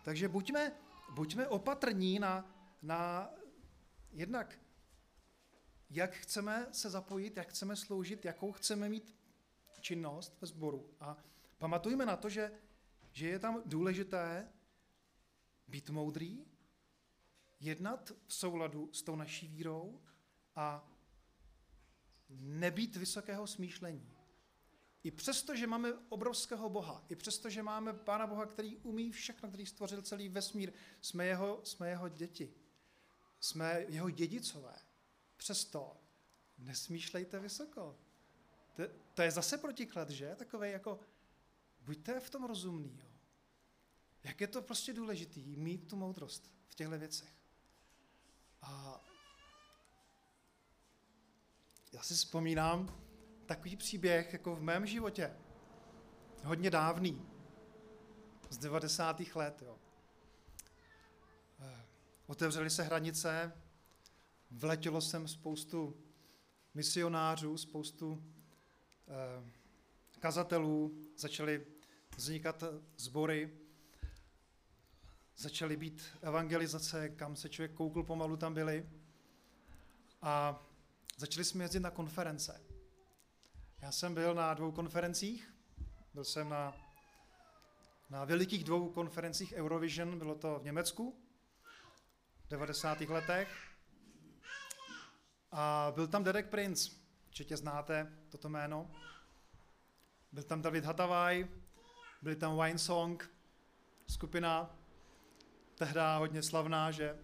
Takže 0.04 0.28
buďme, 0.30 0.72
buďme 1.10 1.48
opatrní 1.48 2.20
na, 2.20 2.56
na 2.82 3.30
jednak, 4.12 4.60
jak 5.90 6.14
chceme 6.14 6.68
se 6.72 6.90
zapojit, 6.90 7.38
jak 7.38 7.50
chceme 7.50 7.76
sloužit, 7.76 8.26
jakou 8.26 8.52
chceme 8.52 8.90
mít 8.90 9.16
činnost 9.82 10.38
ve 10.42 10.48
sboru. 10.48 10.90
A 11.00 11.18
pamatujme 11.58 12.06
na 12.06 12.16
to, 12.16 12.30
že, 12.30 12.52
že 13.12 13.28
je 13.28 13.40
tam 13.40 13.62
důležité 13.66 14.50
být 15.68 15.90
moudrý, 15.90 16.46
jednat 17.64 18.12
v 18.28 18.34
souladu 18.34 18.90
s 18.94 19.02
tou 19.02 19.16
naší 19.16 19.48
vírou 19.48 20.02
a 20.56 20.90
nebýt 22.30 22.96
vysokého 22.96 23.48
smýšlení. 23.48 24.14
I 25.04 25.12
přesto, 25.12 25.56
že 25.56 25.68
máme 25.68 25.94
obrovského 26.10 26.70
Boha, 26.70 27.06
i 27.10 27.16
přesto, 27.16 27.50
že 27.50 27.64
máme 27.64 27.94
Pána 27.94 28.28
Boha, 28.28 28.46
který 28.46 28.78
umí 28.78 29.12
všechno, 29.12 29.50
který 29.50 29.66
stvořil 29.66 30.02
celý 30.02 30.30
vesmír, 30.30 30.74
jsme 31.02 31.26
jeho, 31.26 31.62
jsme 31.64 31.90
jeho 31.90 32.10
děti, 32.10 32.54
jsme 33.40 33.86
jeho 33.88 34.10
dědicové. 34.10 34.76
Přesto 35.38 35.98
nesmýšlejte 36.58 37.40
vysoko. 37.40 38.00
To, 38.76 38.84
to 39.14 39.22
je 39.22 39.32
zase 39.32 39.58
protiklad, 39.58 40.10
že? 40.10 40.36
Takové 40.36 40.70
jako, 40.70 41.00
buďte 41.82 42.20
v 42.20 42.30
tom 42.30 42.44
rozumný. 42.44 43.00
Jo. 43.04 43.10
Jak 44.24 44.42
je 44.42 44.48
to 44.48 44.62
prostě 44.62 44.94
důležitý 44.94 45.56
mít 45.56 45.88
tu 45.88 45.96
moudrost 45.96 46.52
v 46.68 46.76
těchto 46.76 46.98
věcech. 47.00 47.43
A 48.64 49.02
já 51.94 52.04
si 52.04 52.14
vzpomínám 52.14 53.00
takový 53.46 53.76
příběh 53.76 54.34
jako 54.34 54.56
v 54.56 54.62
mém 54.62 54.86
životě. 54.86 55.38
Hodně 56.44 56.70
dávný. 56.70 57.26
Z 58.50 58.58
90. 58.58 59.22
let, 59.36 59.62
jo. 59.62 59.78
Eh, 61.60 61.86
otevřely 62.28 62.70
se 62.70 62.84
hranice, 62.84 63.52
vletělo 64.52 65.02
sem 65.02 65.28
spoustu 65.28 65.98
misionářů, 66.74 67.58
spoustu 67.58 68.24
eh, 69.08 69.52
kazatelů, 70.20 70.98
začaly 71.18 71.66
vznikat 72.18 72.64
sbory, 72.98 73.58
začaly 75.38 75.78
být 75.78 76.04
evangelizace, 76.22 77.10
kam 77.10 77.36
se 77.36 77.50
člověk 77.50 77.74
koukl 77.74 78.04
pomalu, 78.04 78.38
tam 78.38 78.54
byli. 78.54 78.90
A 80.22 80.64
Začali 81.18 81.46
jsme 81.46 81.64
jezdit 81.64 81.80
na 81.80 81.92
konference. 81.92 82.62
Já 83.82 83.92
jsem 83.92 84.14
byl 84.14 84.34
na 84.34 84.54
dvou 84.54 84.72
konferencích. 84.72 85.54
Byl 86.14 86.24
jsem 86.24 86.50
na, 86.50 86.74
na 88.10 88.26
velikých 88.26 88.64
dvou 88.64 88.90
konferencích 88.90 89.54
Eurovision, 89.54 90.20
bylo 90.20 90.36
to 90.36 90.60
v 90.60 90.64
Německu 90.64 91.16
v 92.46 92.50
90. 92.50 93.02
letech. 93.02 93.58
A 95.52 95.92
byl 95.96 96.08
tam 96.08 96.24
Derek 96.24 96.50
Prince, 96.50 96.92
určitě 97.28 97.58
znáte 97.58 98.14
toto 98.30 98.50
jméno. 98.50 98.92
Byl 100.32 100.44
tam 100.44 100.62
David 100.62 100.86
Hatavaj, 100.86 101.48
byli 102.22 102.36
tam 102.36 102.60
Wine 102.60 102.80
Song, 102.80 103.32
skupina, 104.08 104.76
tehdy 105.76 106.00
hodně 106.18 106.44
slavná, 106.44 106.92
že 106.92 107.18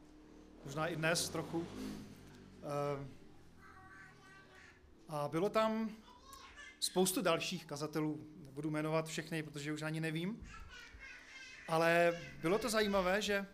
možná 0.65 0.87
i 0.87 0.95
dnes 0.95 1.29
trochu. 1.29 1.59
Uh, 1.59 1.67
a 5.07 5.27
bylo 5.27 5.49
tam 5.49 5.89
spoustu 6.79 7.21
dalších 7.21 7.65
kazatelů, 7.65 8.27
nebudu 8.37 8.69
jmenovat 8.69 9.07
všechny, 9.07 9.43
protože 9.43 9.73
už 9.73 9.81
ani 9.81 9.99
nevím, 9.99 10.47
ale 11.67 12.21
bylo 12.41 12.59
to 12.59 12.69
zajímavé, 12.69 13.21
že, 13.21 13.47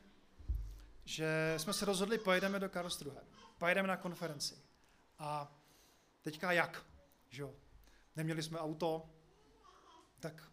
že 1.06 1.54
jsme 1.58 1.74
se 1.74 1.86
rozhodli, 1.86 2.18
pojedeme 2.18 2.60
do 2.60 2.70
Karlsruhe, 2.70 3.22
pojedeme 3.58 3.88
na 3.88 3.98
konferenci. 3.98 4.56
A 5.20 5.60
teďka 6.22 6.52
jak? 6.52 6.86
Že 7.30 7.42
jo? 7.42 7.54
Neměli 8.16 8.44
jsme 8.44 8.60
auto, 8.60 9.10
tak 10.20 10.52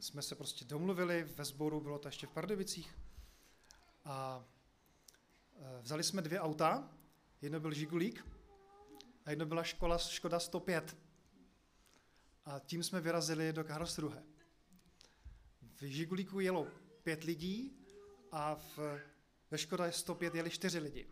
jsme 0.00 0.22
se 0.22 0.34
prostě 0.34 0.64
domluvili 0.64 1.24
ve 1.24 1.44
sboru, 1.44 1.80
bylo 1.80 1.98
to 1.98 2.08
ještě 2.08 2.26
v 2.26 2.30
Pardubicích. 2.30 3.01
A 4.04 4.44
e, 5.56 5.82
vzali 5.82 6.02
jsme 6.02 6.22
dvě 6.22 6.40
auta, 6.40 6.90
jedno 7.42 7.60
byl 7.60 7.72
Žigulík 7.72 8.26
a 9.24 9.30
jedno 9.30 9.46
byla 9.46 9.62
škola 9.62 9.98
Škoda 9.98 10.40
105. 10.40 10.96
A 12.44 12.58
tím 12.58 12.82
jsme 12.82 13.00
vyrazili 13.00 13.52
do 13.52 13.64
Karlsruhe. 13.64 14.22
V 15.80 15.82
Žigulíku 15.82 16.40
jelo 16.40 16.66
pět 17.02 17.24
lidí 17.24 17.86
a 18.32 18.54
v, 18.54 18.78
ve 19.50 19.58
Škoda 19.58 19.92
105 19.92 20.34
jeli 20.34 20.50
čtyři 20.50 20.78
lidi. 20.78 21.08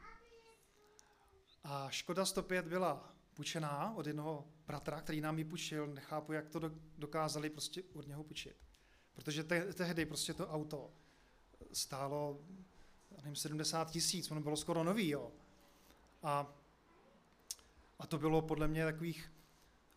A 1.65 1.91
Škoda 1.91 2.25
105 2.25 2.69
byla 2.69 3.15
půjčená 3.35 3.95
od 3.97 4.07
jednoho 4.07 4.53
bratra, 4.67 5.01
který 5.01 5.21
nám 5.21 5.39
ji 5.39 5.45
půjčil. 5.45 5.87
Nechápu, 5.87 6.33
jak 6.33 6.49
to 6.49 6.61
dokázali 6.99 7.51
prostě 7.51 7.83
od 7.95 8.07
něho 8.07 8.25
půjčit. 8.25 8.57
Protože 9.13 9.45
te, 9.45 9.73
tehdy 9.73 10.07
prostě 10.07 10.35
to 10.35 10.49
auto 10.49 10.93
stálo 11.73 12.45
nevím, 13.17 13.37
70 13.37 13.91
tisíc, 13.91 14.31
ono 14.31 14.41
bylo 14.41 14.57
skoro 14.57 14.85
nový, 14.85 15.09
jo. 15.09 15.33
A 16.23 16.61
a 18.01 18.07
to 18.07 18.19
bylo 18.19 18.43
podle 18.43 18.69
mě 18.69 18.85
takových 18.85 19.33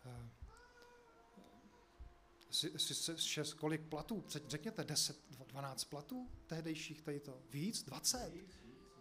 uh, 0.06 0.12
šest, 3.16 3.54
kolik 3.54 3.80
platů, 3.80 4.24
řekněte 4.28 4.84
10, 4.84 5.16
12 5.46 5.84
platů 5.84 6.30
tehdejších, 6.46 7.02
tady 7.02 7.20
to, 7.20 7.42
víc, 7.50 7.82
20, 7.82 8.32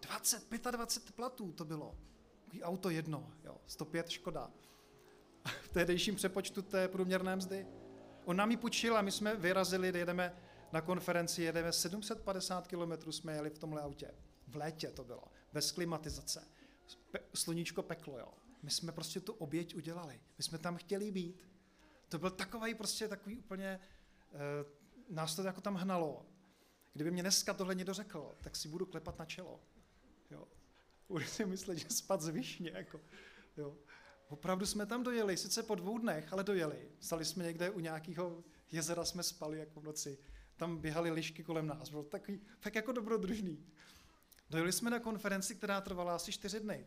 20, 0.01 0.71
25 0.71 1.15
platů 1.15 1.51
to 1.51 1.65
bylo. 1.65 1.97
Takový 2.43 2.63
auto 2.63 2.89
jedno, 2.89 3.33
jo, 3.43 3.57
105 3.65 4.09
Škoda. 4.09 4.51
V 5.61 5.69
tehdejším 5.69 6.15
přepočtu 6.15 6.61
té 6.61 6.87
průměrné 6.87 7.35
mzdy. 7.35 7.67
On 8.25 8.37
nám 8.37 8.51
ji 8.51 8.57
půjčil 8.57 8.97
a 8.97 9.01
my 9.01 9.11
jsme 9.11 9.35
vyrazili, 9.35 9.87
jedeme 9.87 10.35
na 10.73 10.81
konferenci, 10.81 11.43
jedeme 11.43 11.71
750 11.71 12.67
km 12.67 13.11
jsme 13.11 13.33
jeli 13.33 13.49
v 13.49 13.59
tomhle 13.59 13.81
autě. 13.81 14.11
V 14.47 14.55
létě 14.55 14.87
to 14.87 15.03
bylo, 15.03 15.23
bez 15.53 15.71
klimatizace. 15.71 16.47
Sluníčko 17.33 17.83
peklo, 17.83 18.19
jo. 18.19 18.33
My 18.63 18.71
jsme 18.71 18.91
prostě 18.91 19.19
tu 19.19 19.33
oběť 19.33 19.75
udělali. 19.75 20.21
My 20.37 20.43
jsme 20.43 20.57
tam 20.57 20.77
chtěli 20.77 21.11
být. 21.11 21.49
To 22.09 22.19
byl 22.19 22.29
takový 22.29 22.75
prostě 22.75 23.07
takový 23.07 23.37
úplně, 23.37 23.79
uh, 24.31 25.15
nás 25.15 25.35
to 25.35 25.43
jako 25.43 25.61
tam 25.61 25.75
hnalo. 25.75 26.25
Kdyby 26.93 27.11
mě 27.11 27.23
dneska 27.23 27.53
tohle 27.53 27.75
někdo 27.75 27.93
řekl, 27.93 28.35
tak 28.41 28.55
si 28.55 28.67
budu 28.67 28.85
klepat 28.85 29.19
na 29.19 29.25
čelo. 29.25 29.59
Jo. 30.31 30.47
Budu 31.07 31.25
si 31.25 31.45
myslet, 31.45 31.77
že 31.77 31.89
spad 31.89 32.21
z 32.21 32.27
višně. 32.27 32.71
Jako. 32.73 32.99
Jo. 33.57 33.77
Opravdu 34.27 34.65
jsme 34.65 34.85
tam 34.85 35.03
dojeli, 35.03 35.37
sice 35.37 35.63
po 35.63 35.75
dvou 35.75 35.97
dnech, 35.97 36.33
ale 36.33 36.43
dojeli. 36.43 36.91
Stali 36.99 37.25
jsme 37.25 37.43
někde 37.43 37.69
u 37.69 37.79
nějakého 37.79 38.43
jezera, 38.71 39.05
jsme 39.05 39.23
spali 39.23 39.59
jako 39.59 39.79
v 39.79 39.83
noci. 39.83 40.17
Tam 40.57 40.77
běhaly 40.77 41.11
lišky 41.11 41.43
kolem 41.43 41.67
nás, 41.67 41.89
bylo 41.89 42.03
takový, 42.03 42.41
tak 42.59 42.75
jako 42.75 42.91
dobrodružný. 42.91 43.65
Dojeli 44.49 44.71
jsme 44.71 44.89
na 44.89 44.99
konferenci, 44.99 45.55
která 45.55 45.81
trvala 45.81 46.15
asi 46.15 46.31
čtyři 46.31 46.59
dny. 46.59 46.85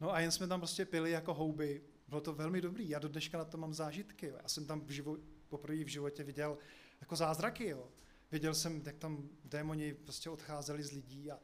No 0.00 0.12
a 0.12 0.20
jen 0.20 0.30
jsme 0.30 0.46
tam 0.46 0.60
prostě 0.60 0.84
pili 0.84 1.10
jako 1.10 1.34
houby. 1.34 1.82
Bylo 2.08 2.20
to 2.20 2.32
velmi 2.32 2.60
dobrý. 2.60 2.88
Já 2.88 2.98
do 2.98 3.08
dneška 3.08 3.38
na 3.38 3.44
to 3.44 3.58
mám 3.58 3.74
zážitky. 3.74 4.26
Já 4.42 4.48
jsem 4.48 4.66
tam 4.66 4.80
v, 4.80 4.90
živo, 4.90 5.16
poprvé 5.48 5.84
v 5.84 5.88
životě 5.88 6.24
viděl 6.24 6.58
jako 7.00 7.16
zázraky, 7.16 7.68
jo. 7.68 7.88
Viděl 8.32 8.54
jsem, 8.54 8.82
jak 8.86 8.96
tam 8.96 9.28
démoni 9.44 9.94
prostě 9.94 10.30
odcházeli 10.30 10.82
z 10.82 10.92
lidí 10.92 11.30
a 11.30 11.38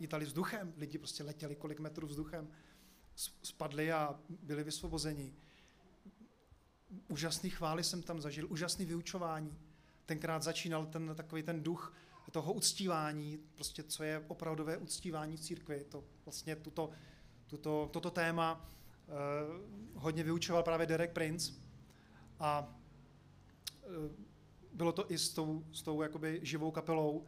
lítali 0.00 0.24
vzduchem, 0.24 0.74
lidi 0.76 0.98
prostě 0.98 1.24
letěli 1.24 1.56
kolik 1.56 1.80
metrů 1.80 2.06
vzduchem, 2.06 2.48
spadli 3.42 3.92
a 3.92 4.20
byli 4.28 4.64
vysvobozeni. 4.64 5.34
Úžasný 7.08 7.50
chvály 7.50 7.84
jsem 7.84 8.02
tam 8.02 8.20
zažil, 8.20 8.46
úžasný 8.50 8.84
vyučování. 8.84 9.58
Tenkrát 10.08 10.42
začínal 10.42 10.86
ten 10.86 11.14
takový 11.14 11.42
ten 11.42 11.62
duch 11.62 11.94
toho 12.30 12.52
uctívání, 12.52 13.38
prostě 13.54 13.82
co 13.82 14.02
je 14.02 14.24
opravdové 14.28 14.76
uctívání 14.76 15.36
v 15.36 15.40
církvi. 15.40 15.84
To 15.88 16.04
vlastně 16.24 16.56
tuto, 16.56 16.90
tuto, 17.46 17.88
toto 17.92 18.10
téma 18.10 18.70
eh, 19.08 19.12
hodně 19.94 20.22
vyučoval 20.22 20.62
právě 20.62 20.86
Derek 20.86 21.12
Prince 21.12 21.52
a 22.40 22.78
eh, 23.74 23.88
bylo 24.72 24.92
to 24.92 25.12
i 25.12 25.18
s 25.18 25.30
tou, 25.30 25.64
s 25.72 25.82
tou 25.82 26.02
jakoby 26.02 26.40
živou 26.42 26.70
kapelou, 26.70 27.26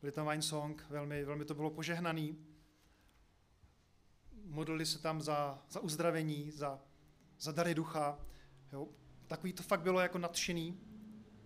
byli 0.00 0.12
tam 0.12 0.28
Wine 0.28 0.42
Song, 0.42 0.86
velmi, 0.90 1.24
velmi 1.24 1.44
to 1.44 1.54
bylo 1.54 1.70
požehnaný. 1.70 2.38
Modlili 4.44 4.86
se 4.86 4.98
tam 4.98 5.22
za, 5.22 5.62
za 5.70 5.80
uzdravení, 5.80 6.50
za, 6.50 6.80
za 7.38 7.52
dary 7.52 7.74
ducha. 7.74 8.18
Jo. 8.72 8.88
Takový 9.26 9.52
to 9.52 9.62
fakt 9.62 9.82
bylo 9.82 10.00
jako 10.00 10.18
nadšený, 10.18 10.80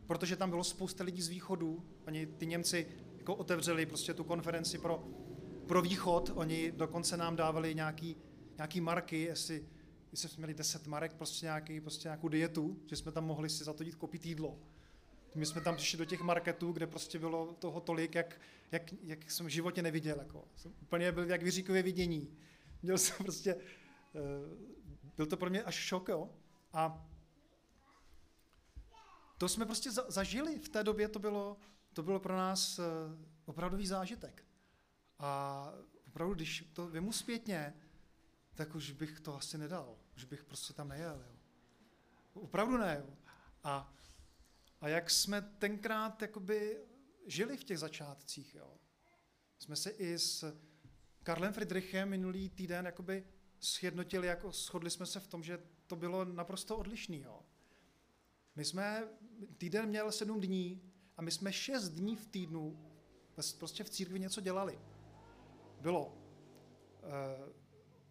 protože 0.07 0.37
tam 0.37 0.51
bylo 0.51 0.65
spousta 0.65 1.05
lidí 1.05 1.23
z 1.23 1.29
východu. 1.29 1.85
Oni, 2.07 2.27
ty 2.27 2.47
Němci, 2.47 2.87
jako 3.19 3.35
otevřeli 3.35 3.87
prostě 3.87 4.15
tu 4.15 4.25
konferenci 4.25 4.79
pro, 4.79 5.05
pro 5.67 5.83
východ. 5.83 6.33
Oni 6.35 6.73
dokonce 6.73 7.17
nám 7.17 7.37
dávali 7.37 7.75
nějaký, 7.75 8.17
nějaký 8.57 8.81
marky, 8.81 9.23
jestli, 9.23 9.65
jestli 10.13 10.29
jsme 10.29 10.41
měli 10.41 10.55
10 10.55 10.87
marek, 10.87 11.15
prostě, 11.15 11.47
nějaký, 11.47 11.81
prostě 11.81 12.09
nějakou 12.09 12.29
dietu, 12.29 12.83
že 12.87 12.97
jsme 12.97 13.13
tam 13.13 13.25
mohli 13.25 13.49
si 13.49 13.65
za 13.65 13.73
to 13.73 13.83
jít 13.83 13.95
koupit 13.95 14.27
jídlo. 14.27 14.59
My 15.35 15.47
jsme 15.47 15.61
tam 15.61 15.77
přišli 15.77 15.99
do 15.99 16.05
těch 16.05 16.21
marketů, 16.21 16.73
kde 16.73 16.87
prostě 16.87 17.19
bylo 17.19 17.53
toho 17.59 17.81
tolik, 17.81 18.15
jak, 18.15 18.41
jak, 18.73 18.83
jak 19.03 19.31
jsem 19.31 19.47
v 19.47 19.49
životě 19.49 19.83
neviděl. 19.83 20.17
Jako. 20.19 20.45
Jsem 20.57 20.73
úplně 20.83 21.13
byl 21.13 21.31
jak 21.31 21.43
vyříkové 21.43 21.83
vidění. 21.83 22.29
Měl 22.83 22.99
jsem 22.99 23.17
prostě, 23.25 23.55
eh, 23.55 24.21
byl 25.17 25.27
to 25.27 25.37
pro 25.37 25.51
mě 25.51 25.63
až 25.63 25.75
šok, 25.75 26.09
jo. 26.09 26.31
A 26.73 27.11
to 29.39 29.49
jsme 29.49 29.67
prostě 29.67 29.91
zažili. 29.91 30.59
V 30.59 30.69
té 30.69 30.85
době 30.85 31.09
to 31.09 31.19
bylo, 31.19 31.57
to 31.93 32.03
bylo 32.03 32.21
pro 32.21 32.37
nás 32.37 32.79
eh, 32.79 32.83
opravdový 33.45 33.87
zážitek. 33.87 34.45
A 35.19 35.73
opravdu, 36.07 36.35
když 36.35 36.71
to 36.73 36.87
vymu 36.87 37.13
zpětně, 37.13 37.75
tak 38.55 38.75
už 38.75 38.91
bych 38.91 39.21
to 39.21 39.37
asi 39.37 39.59
nedal. 39.59 39.99
Už 40.17 40.25
bych 40.25 40.45
prostě 40.45 40.73
tam 40.73 40.89
nejel. 40.89 41.25
Jo. 41.27 41.37
Opravdu 42.35 42.77
ne. 42.77 43.05
Jo. 43.07 43.15
A 43.65 43.95
a 44.85 44.89
jak 44.89 45.11
jsme 45.11 45.43
tenkrát 45.43 46.23
jakoby 46.23 46.81
žili 47.27 47.57
v 47.57 47.65
těch 47.65 47.79
začátcích. 47.79 48.55
Jo. 48.55 48.79
Jsme 49.59 49.77
se 49.77 49.91
i 49.91 50.19
s 50.19 50.61
Karlem 51.23 51.53
Friedrichem 51.53 52.09
minulý 52.09 52.49
týden 52.49 52.87
jakoby 52.87 53.27
sjednotili, 53.61 54.27
jako 54.27 54.53
shodli 54.53 54.91
jsme 54.91 55.07
se 55.07 55.21
v 55.21 55.27
tom, 55.27 55.43
že 55.43 55.59
to 55.87 55.97
bylo 55.97 56.25
naprosto 56.25 56.77
odlišný. 56.77 57.21
Jo. 57.21 57.44
My 58.57 58.65
jsme, 58.65 59.09
týden 59.59 59.89
měl 59.89 60.13
sedm 60.13 60.41
dní 60.41 60.93
a 61.17 61.23
my 61.23 61.31
jsme 61.31 61.53
šest 61.53 61.89
dní 61.89 62.17
v 62.17 62.27
týdnu 62.27 62.91
prostě 63.59 63.85
v 63.85 63.91
církvi 63.91 64.21
něco 64.21 64.41
dělali. 64.41 64.79
Bylo, 65.81 66.19
eh, 67.03 67.53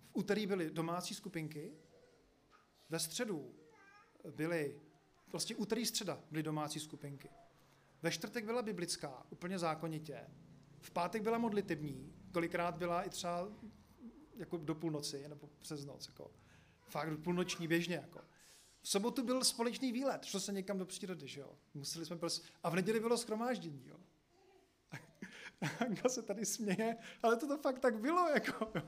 v 0.04 0.10
úterý 0.14 0.48
byly 0.48 0.72
domácí 0.72 1.16
skupinky, 1.16 1.74
ve 2.90 3.00
středu 3.00 3.56
byly 4.36 4.82
Prostě 5.34 5.56
úterý 5.56 5.86
středa 5.86 6.24
byly 6.32 6.44
domácí 6.44 6.80
skupinky. 6.80 7.30
Ve 8.02 8.12
čtvrtek 8.12 8.46
byla 8.46 8.62
biblická, 8.62 9.26
úplně 9.30 9.60
zákonitě. 9.60 10.28
V 10.80 10.92
pátek 10.92 11.22
byla 11.22 11.38
modlitební, 11.38 12.14
kolikrát 12.32 12.78
byla 12.78 13.04
i 13.04 13.10
třeba 13.10 13.48
jako 14.36 14.58
do 14.58 14.76
půlnoci 14.76 15.28
nebo 15.28 15.50
přes 15.60 15.86
noc. 15.86 16.08
Jako. 16.08 16.32
Fakt 16.88 17.10
do 17.10 17.18
půlnoční 17.18 17.68
běžně. 17.68 17.96
Jako. 17.96 18.22
V 18.84 18.90
sobotu 18.90 19.24
byl 19.24 19.44
společný 19.44 19.92
výlet, 19.92 20.26
šlo 20.26 20.40
se 20.40 20.54
někam 20.54 20.78
do 20.78 20.86
přírody, 20.86 21.28
že 21.28 21.42
jo. 21.42 21.58
Museli 21.74 22.06
jsme 22.06 22.16
prostě, 22.16 22.48
a 22.64 22.70
v 22.70 22.76
neděli 22.76 23.00
bylo 23.00 23.18
schromáždění, 23.18 23.88
jo. 23.88 23.98
Anka 25.80 26.10
se 26.10 26.22
tady 26.22 26.46
směje, 26.46 26.98
ale 27.24 27.38
to 27.38 27.48
to 27.48 27.58
fakt 27.58 27.80
tak 27.80 28.00
bylo, 28.00 28.30
jako, 28.30 28.72
jo. 28.76 28.84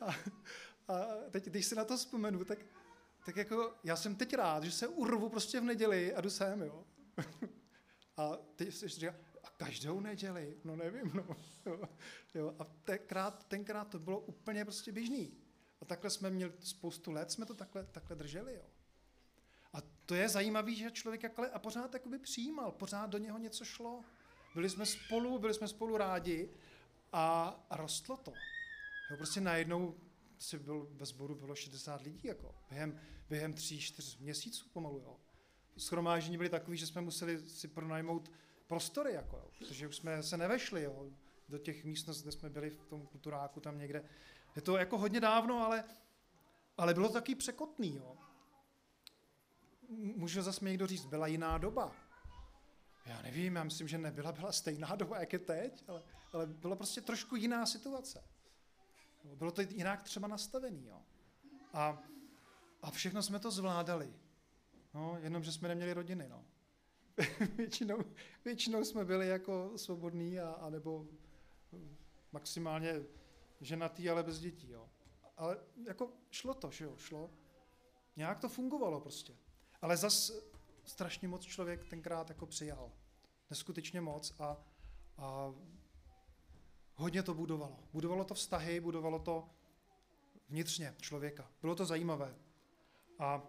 A, 0.00 0.14
a 0.88 1.06
teď, 1.30 1.44
když 1.46 1.66
si 1.66 1.74
na 1.74 1.84
to 1.84 1.96
vzpomenu, 1.96 2.44
tak 2.44 2.58
tak 3.26 3.36
jako 3.36 3.74
já 3.84 3.96
jsem 3.96 4.16
teď 4.16 4.34
rád, 4.34 4.64
že 4.64 4.72
se 4.72 4.88
urvu 4.88 5.28
prostě 5.28 5.60
v 5.60 5.64
neděli 5.64 6.14
a 6.14 6.20
jdu 6.20 6.30
sem, 6.30 6.62
jo. 6.62 6.84
a 8.16 8.36
teď 8.56 8.74
si 8.74 8.88
říká, 8.88 9.14
a 9.44 9.50
každou 9.50 10.00
neděli, 10.00 10.56
no 10.64 10.76
nevím, 10.76 11.12
no. 11.14 11.36
Jo. 11.66 11.80
jo. 12.34 12.54
A 12.58 12.64
tenkrát, 12.64 13.48
tenkrát 13.48 13.84
to 13.88 13.98
bylo 13.98 14.20
úplně 14.20 14.64
prostě 14.64 14.92
běžný. 14.92 15.38
A 15.80 15.84
takhle 15.84 16.10
jsme 16.10 16.30
měli 16.30 16.52
spoustu 16.60 17.12
let, 17.12 17.30
jsme 17.30 17.46
to 17.46 17.54
takhle, 17.54 17.84
takhle 17.84 18.16
drželi, 18.16 18.54
jo. 18.54 18.64
A 19.76 19.82
to 20.06 20.14
je 20.14 20.28
zajímavé, 20.28 20.74
že 20.74 20.90
člověk 20.90 21.22
jakhle 21.22 21.50
a 21.50 21.58
pořád 21.58 21.94
jakoby 21.94 22.18
přijímal, 22.18 22.72
pořád 22.72 23.10
do 23.10 23.18
něho 23.18 23.38
něco 23.38 23.64
šlo. 23.64 24.04
Byli 24.54 24.70
jsme 24.70 24.86
spolu, 24.86 25.38
byli 25.38 25.54
jsme 25.54 25.68
spolu 25.68 25.96
rádi 25.96 26.50
a, 27.12 27.48
a 27.70 27.76
rostlo 27.76 28.16
to. 28.16 28.32
Jo, 29.10 29.16
prostě 29.16 29.40
najednou 29.40 29.94
si 30.38 30.58
byl 30.58 30.88
ve 30.90 31.06
sboru 31.06 31.34
bylo 31.34 31.54
60 31.54 32.02
lidí, 32.02 32.20
jako 32.24 32.54
během, 32.70 33.00
během 33.28 33.54
tří, 33.54 33.80
čtyř 33.80 34.18
měsíců 34.18 34.68
pomalu, 34.72 34.98
jo. 34.98 35.16
Schromáždění 35.78 36.36
byly 36.36 36.48
takový, 36.48 36.76
že 36.76 36.86
jsme 36.86 37.00
museli 37.00 37.38
si 37.38 37.68
pronajmout 37.68 38.30
prostory, 38.66 39.12
jako, 39.12 39.36
jo, 39.36 39.50
protože 39.58 39.88
už 39.88 39.96
jsme 39.96 40.22
se 40.22 40.36
nevešli, 40.36 40.82
jo, 40.82 41.10
do 41.48 41.58
těch 41.58 41.84
místností, 41.84 42.22
kde 42.22 42.32
jsme 42.32 42.50
byli 42.50 42.70
v 42.70 42.86
tom 42.86 43.06
kulturáku 43.06 43.60
tam 43.60 43.78
někde. 43.78 44.04
Je 44.56 44.62
to 44.62 44.76
jako 44.76 44.98
hodně 44.98 45.20
dávno, 45.20 45.64
ale, 45.64 45.84
ale 46.76 46.94
bylo 46.94 47.08
to 47.08 47.14
taky 47.14 47.34
překotný, 47.34 47.96
jo. 47.96 48.16
Může 49.88 50.42
zase 50.42 50.64
mi 50.64 50.70
někdo 50.70 50.86
říct, 50.86 51.06
byla 51.06 51.26
jiná 51.26 51.58
doba. 51.58 51.92
Já 53.06 53.22
nevím, 53.22 53.56
já 53.56 53.64
myslím, 53.64 53.88
že 53.88 53.98
nebyla, 53.98 54.32
byla 54.32 54.52
stejná 54.52 54.96
doba, 54.96 55.20
jak 55.20 55.32
je 55.32 55.38
teď, 55.38 55.84
ale, 55.88 56.02
ale 56.32 56.46
byla 56.46 56.76
prostě 56.76 57.00
trošku 57.00 57.36
jiná 57.36 57.66
situace. 57.66 58.24
Bylo 59.34 59.50
to 59.50 59.60
jinak 59.60 60.02
třeba 60.02 60.28
nastavený. 60.28 60.86
Jo. 60.86 61.02
A, 61.72 62.02
a 62.82 62.90
všechno 62.90 63.22
jsme 63.22 63.38
to 63.38 63.50
zvládali. 63.50 64.14
No, 64.94 65.18
jenom, 65.20 65.42
že 65.42 65.52
jsme 65.52 65.68
neměli 65.68 65.92
rodiny. 65.92 66.28
No. 66.28 66.44
většinou, 67.56 67.98
většinou 68.44 68.84
jsme 68.84 69.04
byli 69.04 69.28
jako 69.28 69.72
svobodní, 69.76 70.40
a, 70.40 70.50
a 70.50 70.70
nebo 70.70 71.06
maximálně 72.32 73.02
ženatý, 73.60 74.10
ale 74.10 74.22
bez 74.22 74.38
dětí. 74.38 74.70
Jo. 74.70 74.88
Ale 75.36 75.58
jako 75.86 76.12
šlo 76.30 76.54
to, 76.54 76.70
že 76.70 76.84
jo, 76.84 76.96
šlo. 76.96 77.30
Nějak 78.16 78.38
to 78.38 78.48
fungovalo 78.48 79.00
prostě. 79.00 79.36
Ale 79.82 79.96
zas 79.96 80.32
strašně 80.84 81.28
moc 81.28 81.42
člověk 81.42 81.84
tenkrát 81.84 82.28
jako 82.28 82.46
přijal. 82.46 82.92
Neskutečně 83.50 84.00
moc 84.00 84.34
a, 84.38 84.56
a 85.18 85.54
hodně 86.94 87.22
to 87.22 87.34
budovalo. 87.34 87.78
Budovalo 87.92 88.24
to 88.24 88.34
vztahy, 88.34 88.80
budovalo 88.80 89.18
to 89.18 89.48
vnitřně 90.48 90.94
člověka. 91.00 91.50
Bylo 91.60 91.74
to 91.74 91.84
zajímavé. 91.84 92.34
A 93.18 93.42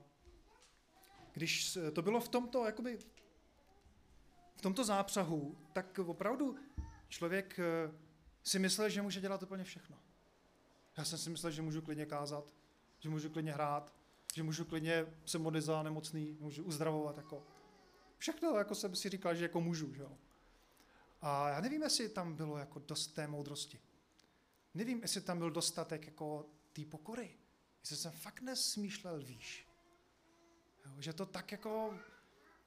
když 1.31 1.77
to 1.93 2.01
bylo 2.01 2.19
v 2.19 2.27
tomto, 2.27 2.65
jakoby, 2.65 2.97
v 4.55 4.61
tomto 4.61 4.83
zápřahu, 4.83 5.57
tak 5.73 5.99
opravdu 5.99 6.57
člověk 7.07 7.59
eh, 7.59 7.91
si 8.43 8.59
myslel, 8.59 8.89
že 8.89 9.01
může 9.01 9.21
dělat 9.21 9.43
úplně 9.43 9.63
všechno. 9.63 9.97
Já 10.97 11.05
jsem 11.05 11.19
si 11.19 11.29
myslel, 11.29 11.51
že 11.51 11.61
můžu 11.61 11.81
klidně 11.81 12.05
kázat, 12.05 12.53
že 12.99 13.09
můžu 13.09 13.29
klidně 13.29 13.53
hrát, 13.53 13.93
že 14.37 14.43
můžu 14.43 14.65
klidně 14.65 15.05
se 15.25 15.37
modlit 15.37 15.63
za 15.63 15.83
nemocný, 15.83 16.37
můžu 16.39 16.63
uzdravovat. 16.63 17.17
Jako. 17.17 17.43
Všechno 18.17 18.57
jako 18.57 18.75
jsem 18.75 18.95
si 18.95 19.09
říkal, 19.09 19.35
že 19.35 19.43
jako 19.43 19.61
můžu. 19.61 19.93
Že 19.93 20.01
jo. 20.01 20.17
A 21.21 21.49
já 21.49 21.61
nevím, 21.61 21.81
jestli 21.81 22.09
tam 22.09 22.35
bylo 22.35 22.57
jako 22.57 22.79
dost 22.79 23.07
té 23.07 23.27
moudrosti. 23.27 23.79
Nevím, 24.73 25.01
jestli 25.01 25.21
tam 25.21 25.37
byl 25.37 25.51
dostatek 25.51 26.05
jako 26.05 26.45
té 26.73 26.85
pokory. 26.85 27.37
Jestli 27.81 27.97
jsem 27.97 28.11
fakt 28.11 28.41
nesmýšlel 28.41 29.23
výš. 29.23 29.67
Jo, 30.85 30.91
že 30.99 31.13
to 31.13 31.25
tak 31.25 31.51
jako 31.51 31.99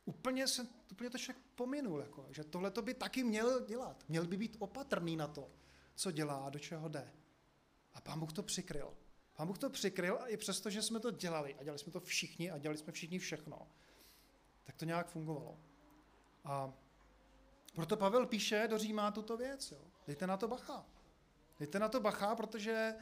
úplně, 0.05 0.49
se, 0.49 0.67
úplně 0.93 1.11
to 1.11 1.19
člověk 1.19 1.47
pominul. 1.55 2.01
Jako, 2.01 2.27
že 2.31 2.45
tohle 2.45 2.71
to 2.71 2.83
by 2.83 2.95
taky 2.95 3.25
měl 3.25 3.67
dělat. 3.67 4.05
Měl 4.09 4.27
by 4.27 4.37
být 4.37 4.57
opatrný 4.59 5.17
na 5.17 5.27
to, 5.27 5.51
co 5.95 6.11
dělá 6.11 6.47
a 6.47 6.51
do 6.51 6.59
čeho 6.59 6.89
jde. 6.89 7.13
A 7.95 8.01
pán 8.01 8.21
Bůh 8.21 8.33
to 8.33 8.43
přikryl. 8.43 8.95
Pán 9.41 9.47
Bůh 9.47 9.59
to 9.59 9.71
přikryl 9.71 10.19
a 10.21 10.27
i 10.27 10.37
přesto, 10.37 10.71
že 10.71 10.83
jsme 10.83 11.01
to 11.01 11.11
dělali 11.11 11.55
a 11.55 11.63
dělali 11.63 11.79
jsme 11.79 11.93
to 11.93 12.01
všichni 12.01 12.51
a 12.51 12.59
dělali 12.59 12.79
jsme 12.79 12.93
všichni 12.93 13.19
všechno, 13.19 13.69
tak 14.65 14.77
to 14.77 14.85
nějak 14.85 15.09
fungovalo. 15.09 15.59
A 16.45 16.73
proto 17.75 17.97
Pavel 17.97 18.27
píše 18.27 18.69
do 18.71 18.79
Říma 18.79 19.11
tuto 19.11 19.37
věc. 19.37 19.73
Jo. 19.73 19.81
Dejte 20.07 20.27
na 20.27 20.37
to 20.37 20.49
bacha. 20.49 20.87
Dejte 21.59 21.79
na 21.79 21.89
to 21.89 22.01
bacha, 22.01 22.35
protože 22.35 22.73
e, 22.73 22.97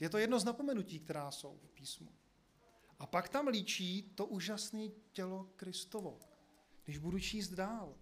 je 0.00 0.08
to 0.08 0.18
jedno 0.18 0.40
z 0.40 0.44
napomenutí, 0.44 1.00
která 1.00 1.30
jsou 1.30 1.58
v 1.62 1.70
písmu. 1.70 2.12
A 2.98 3.06
pak 3.06 3.28
tam 3.28 3.48
líčí 3.48 4.02
to 4.14 4.26
úžasné 4.26 4.88
tělo 5.12 5.48
Kristovo. 5.56 6.20
Když 6.84 6.98
budu 6.98 7.18
číst 7.18 7.48
dál. 7.48 7.94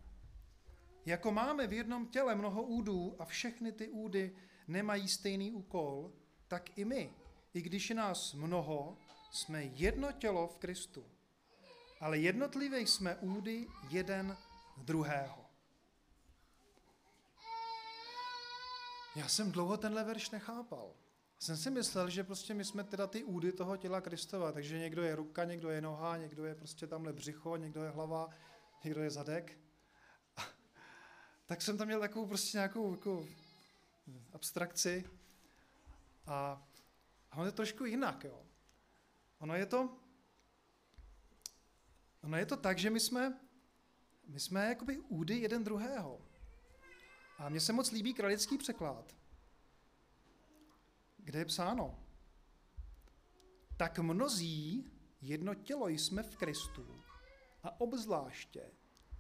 Jako 1.07 1.33
máme 1.33 1.67
v 1.67 1.73
jednom 1.73 2.07
těle 2.07 2.35
mnoho 2.35 2.63
údů 2.63 3.17
a 3.19 3.25
všechny 3.25 3.73
ty 3.73 3.89
údy 3.89 4.37
nemají 4.69 5.09
stejný 5.09 5.53
úkol, 5.53 6.13
tak 6.49 6.79
i 6.79 6.85
my, 6.85 7.13
i 7.55 7.63
když 7.63 7.91
je 7.91 7.97
nás 7.97 8.33
mnoho, 8.33 8.97
jsme 9.31 9.65
jedno 9.65 10.13
tělo 10.13 10.49
v 10.49 10.57
Kristu. 10.57 11.05
Ale 12.01 12.19
jednotlivě 12.19 12.81
jsme 12.81 13.17
údy 13.17 13.67
jeden 13.91 14.37
druhého. 14.77 15.45
Já 19.17 19.29
jsem 19.29 19.53
dlouho 19.53 19.77
tenhle 19.77 20.05
verš 20.05 20.31
nechápal. 20.31 20.95
Jsem 21.39 21.57
si 21.57 21.71
myslel, 21.71 22.11
že 22.11 22.25
prostě 22.25 22.55
my 22.55 22.65
jsme 22.65 22.85
teda 22.85 23.07
ty 23.07 23.25
údy 23.25 23.53
toho 23.53 23.77
těla 23.77 24.01
Kristova, 24.01 24.53
takže 24.53 24.79
někdo 24.79 25.03
je 25.03 25.17
ruka, 25.17 25.45
někdo 25.45 25.71
je 25.71 25.81
noha, 25.81 26.17
někdo 26.17 26.45
je 26.45 26.55
prostě 26.55 26.87
tamhle 26.87 27.13
břicho, 27.13 27.57
někdo 27.57 27.85
je 27.85 27.91
hlava, 27.91 28.31
někdo 28.85 29.03
je 29.03 29.11
zadek. 29.11 29.59
Tak 31.47 31.63
jsem 31.63 31.79
tam 31.79 31.87
měl 31.87 32.01
takovou 32.01 32.27
prostě 32.27 32.59
nějakou 32.59 32.91
jako 32.91 33.27
abstrakci. 34.33 35.05
A, 36.29 36.69
a 37.31 37.37
ono 37.37 37.47
je 37.47 37.53
trošku 37.53 37.85
jinak, 37.85 38.25
jo. 38.25 38.47
Ono 39.39 39.55
je 39.55 39.67
to, 39.67 39.99
ono 42.23 42.37
je 42.37 42.47
to 42.47 42.57
tak, 42.57 42.79
že 42.79 42.91
my 42.91 43.01
jsme, 43.01 43.41
my 44.27 44.41
jsme 44.41 44.69
jakoby 44.69 44.99
údy 44.99 45.39
jeden 45.39 45.65
druhého. 45.65 46.21
A 47.39 47.49
mně 47.49 47.61
se 47.61 47.73
moc 47.73 47.91
líbí 47.91 48.15
kralický 48.15 48.59
překlad, 48.59 49.17
kde 51.17 51.39
je 51.39 51.45
psáno, 51.45 52.05
tak 53.77 53.99
mnozí 53.99 54.91
jedno 55.21 55.55
tělo 55.55 55.89
jsme 55.89 56.23
v 56.23 56.37
Kristu 56.37 57.03
a 57.63 57.81
obzvláště 57.81 58.71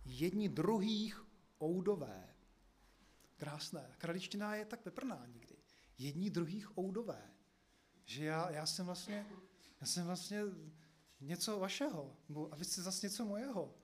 jedni 0.04 0.48
druhých 0.48 1.26
oudové. 1.62 2.34
Krásné. 3.36 3.94
Kraličtina 3.98 4.54
je 4.54 4.64
tak 4.64 4.80
peprná 4.80 5.26
někdy. 5.26 5.57
Jedni 5.98 6.30
druhých 6.30 6.78
oudové. 6.78 7.30
Že 8.04 8.24
já, 8.24 8.50
já 8.50 8.66
jsem 8.66 8.86
vlastně, 8.86 9.26
já 9.80 9.86
jsem 9.86 10.06
vlastně 10.06 10.42
něco 11.20 11.58
vašeho, 11.58 12.16
a 12.50 12.56
vy 12.56 12.64
jste 12.64 12.82
zase 12.82 13.06
něco 13.06 13.24
mojeho. 13.24 13.74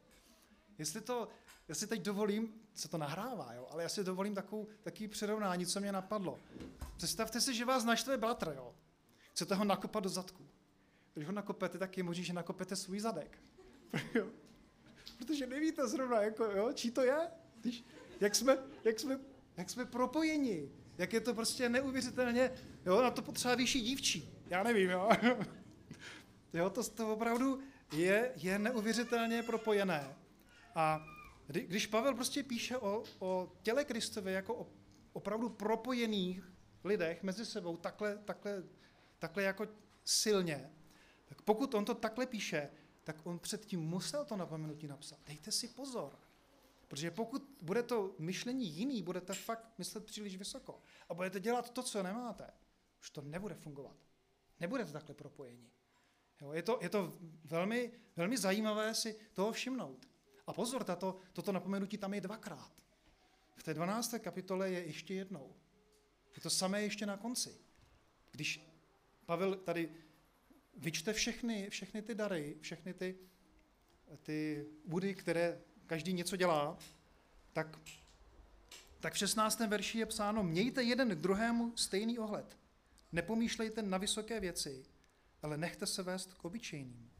Jestli 0.79 1.01
to, 1.01 1.29
já 1.69 1.75
si 1.75 1.87
teď 1.87 2.03
dovolím, 2.03 2.55
se 2.75 2.89
to 2.89 2.99
nahrává, 2.99 3.53
jo, 3.53 3.69
ale 3.71 3.83
já 3.83 3.89
si 3.89 4.05
dovolím 4.05 4.35
takovou, 4.35 4.69
takový 4.83 5.09
přirovnání, 5.09 5.67
co 5.67 5.81
mě 5.81 5.93
napadlo. 5.93 6.39
Představte 6.97 7.41
si, 7.41 7.55
že 7.55 7.65
vás 7.65 7.85
naštve 7.85 8.17
bratr, 8.17 8.53
jo. 8.57 8.75
Chcete 9.33 9.55
ho 9.55 9.65
nakopat 9.65 10.03
do 10.03 10.09
zadku. 10.09 10.49
Když 11.15 11.27
ho 11.27 11.33
nakopete, 11.33 11.79
tak 11.79 11.97
je 11.97 12.03
možný, 12.03 12.25
že 12.25 12.33
nakopete 12.33 12.77
svůj 12.77 13.01
zadek. 13.01 13.39
Protože 15.19 15.47
nevíte 15.47 15.89
zrovna, 15.89 16.23
jako, 16.23 16.45
jo, 16.45 16.73
čí 16.73 16.91
to 16.91 17.03
je. 17.03 17.31
Když, 17.61 17.85
jak, 18.21 18.35
jsme, 18.35 18.59
jak, 18.85 19.01
jsme, 19.01 19.19
jak 19.57 19.71
jsme 19.71 19.85
propojeni. 19.85 20.71
Jak 20.99 21.13
je 21.13 21.21
to 21.21 21.35
prostě 21.35 21.69
neuvěřitelně, 21.69 22.51
jo, 22.87 23.03
na 23.03 23.11
to 23.11 23.23
potřeba 23.23 23.55
vyšší 23.55 23.81
dívčí. 23.81 24.39
Já 24.47 24.63
nevím, 24.63 24.91
jo. 24.91 25.09
jo, 26.53 26.71
to, 26.71 26.85
to 26.85 27.13
opravdu 27.13 27.61
je, 27.93 28.33
je 28.37 28.59
neuvěřitelně 28.59 29.43
propojené. 29.43 30.17
A 30.75 31.07
když 31.47 31.87
Pavel 31.87 32.15
prostě 32.15 32.43
píše 32.43 32.77
o, 32.77 33.03
o 33.19 33.53
těle 33.63 33.85
Kristově 33.85 34.35
jako 34.35 34.55
o 34.55 34.67
opravdu 35.15 35.49
propojených 35.49 36.53
lidech 36.85 37.23
mezi 37.23 37.47
sebou 37.47 37.77
takhle, 37.77 38.19
takhle, 38.19 38.63
takhle 39.19 39.43
jako 39.43 39.69
silně, 40.05 40.71
tak 41.25 41.43
pokud 41.43 41.75
on 41.75 41.85
to 41.85 41.95
takhle 41.95 42.27
píše, 42.27 42.71
tak 43.05 43.27
on 43.27 43.39
předtím 43.39 43.81
musel 43.81 44.25
to 44.25 44.37
napomenutí 44.37 44.87
napsat. 44.87 45.19
Dejte 45.27 45.53
si 45.53 45.69
pozor. 45.69 46.19
Protože 46.95 47.11
pokud 47.11 47.57
bude 47.63 47.83
to 47.83 48.15
myšlení 48.19 48.67
jiný, 48.69 49.03
budete 49.03 49.35
fakt 49.35 49.79
myslet 49.79 50.07
příliš 50.07 50.37
vysoko 50.37 50.83
a 51.09 51.15
budete 51.15 51.41
dělat 51.41 51.71
to, 51.71 51.83
co 51.83 52.03
nemáte, 52.03 52.51
už 53.01 53.11
to 53.11 53.21
nebude 53.21 53.55
fungovat. 53.55 53.97
Nebudete 54.61 54.93
takhle 54.93 55.15
propojeni. 55.15 55.71
Jo, 56.41 56.53
je, 56.53 56.63
to, 56.63 56.79
je 56.83 56.89
to 56.89 57.19
velmi, 57.45 57.93
velmi 58.17 58.37
zajímavé 58.37 58.95
si 58.95 59.17
toho 59.33 59.53
všimnout. 59.53 60.09
A 60.47 60.53
pozor, 60.53 60.85
tato, 60.85 61.17
toto 61.33 61.53
napomenutí 61.53 61.99
tam 61.99 62.15
je 62.15 62.21
dvakrát. 62.21 62.73
V 63.57 63.63
té 63.63 63.75
12. 63.75 64.15
kapitole 64.19 64.71
je 64.71 64.87
ještě 64.87 65.15
jednou. 65.15 65.57
Je 66.37 66.43
to 66.43 66.51
samé 66.51 66.83
ještě 66.83 67.07
na 67.07 67.17
konci. 67.17 67.59
Když 68.31 68.71
Pavel 69.27 69.55
tady 69.55 69.95
vyčte 70.77 71.13
všechny, 71.13 71.71
všechny 71.71 72.03
ty 72.03 72.15
dary, 72.15 72.57
všechny 72.61 72.95
ty, 72.95 73.19
ty 74.23 74.67
budy, 74.85 75.15
které 75.15 75.63
každý 75.87 76.13
něco 76.13 76.37
dělá, 76.37 76.79
tak, 77.53 77.79
tak 79.01 79.15
v 79.15 79.19
16. 79.19 79.61
verši 79.61 79.99
je 79.99 80.07
psáno, 80.07 80.43
mějte 80.43 80.83
jeden 80.83 81.11
k 81.11 81.21
druhému 81.21 81.77
stejný 81.77 82.19
ohled. 82.19 82.59
Nepomýšlejte 83.13 83.83
na 83.83 83.99
vysoké 83.99 84.41
věci, 84.41 84.85
ale 85.43 85.57
nechte 85.57 85.87
se 85.87 86.03
vést 86.03 86.35
k 86.35 86.45
obyčejným. 86.45 87.11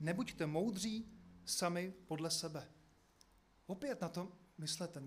Nebuďte 0.00 0.46
moudří 0.46 1.12
sami 1.44 1.94
podle 2.06 2.30
sebe. 2.30 2.68
Opět 3.66 4.00
na 4.00 4.08
to 4.08 4.32
myslete, 4.58 5.02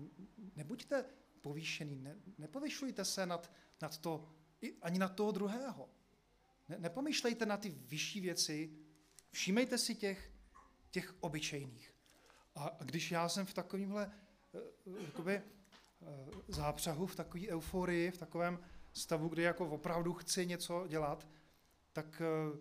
nebuďte 0.56 1.04
povýšený, 1.40 2.00
ne, 2.00 2.16
nepovyšujte 2.38 3.04
se 3.04 3.26
nad, 3.26 3.52
nad 3.82 3.98
to, 3.98 4.28
ani 4.82 4.98
na 4.98 5.08
toho 5.08 5.32
druhého. 5.32 5.88
Ne, 6.68 6.78
nepomýšlejte 6.78 7.46
na 7.46 7.56
ty 7.56 7.70
vyšší 7.70 8.20
věci, 8.20 8.70
všímejte 9.30 9.78
si 9.78 9.94
těch, 9.94 10.32
těch 10.90 11.14
obyčejných. 11.20 11.89
A 12.60 12.84
když 12.84 13.10
já 13.10 13.28
jsem 13.28 13.46
v 13.46 13.54
takovémhle 13.54 14.10
eh, 14.54 14.58
jakoby, 15.04 15.34
eh, 15.34 15.42
zápřahu, 16.48 17.06
v 17.06 17.16
takové 17.16 17.48
euforii, 17.48 18.10
v 18.10 18.18
takovém 18.18 18.58
stavu, 18.92 19.28
kdy 19.28 19.42
jako 19.42 19.68
opravdu 19.68 20.12
chci 20.12 20.46
něco 20.46 20.86
dělat, 20.88 21.28
tak, 21.92 22.22
eh, 22.24 22.58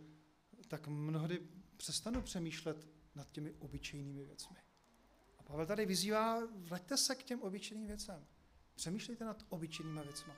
tak 0.67 0.87
mnohdy 0.87 1.39
přestanu 1.77 2.21
přemýšlet 2.21 2.87
nad 3.15 3.31
těmi 3.31 3.53
obyčejnými 3.53 4.23
věcmi. 4.23 4.57
A 5.37 5.43
Pavel 5.43 5.65
tady 5.65 5.85
vyzývá, 5.85 6.39
vraťte 6.55 6.97
se 6.97 7.15
k 7.15 7.23
těm 7.23 7.41
obyčejným 7.41 7.87
věcem. 7.87 8.25
Přemýšlejte 8.75 9.25
nad 9.25 9.43
obyčejnými 9.49 10.01
věcmi. 10.03 10.33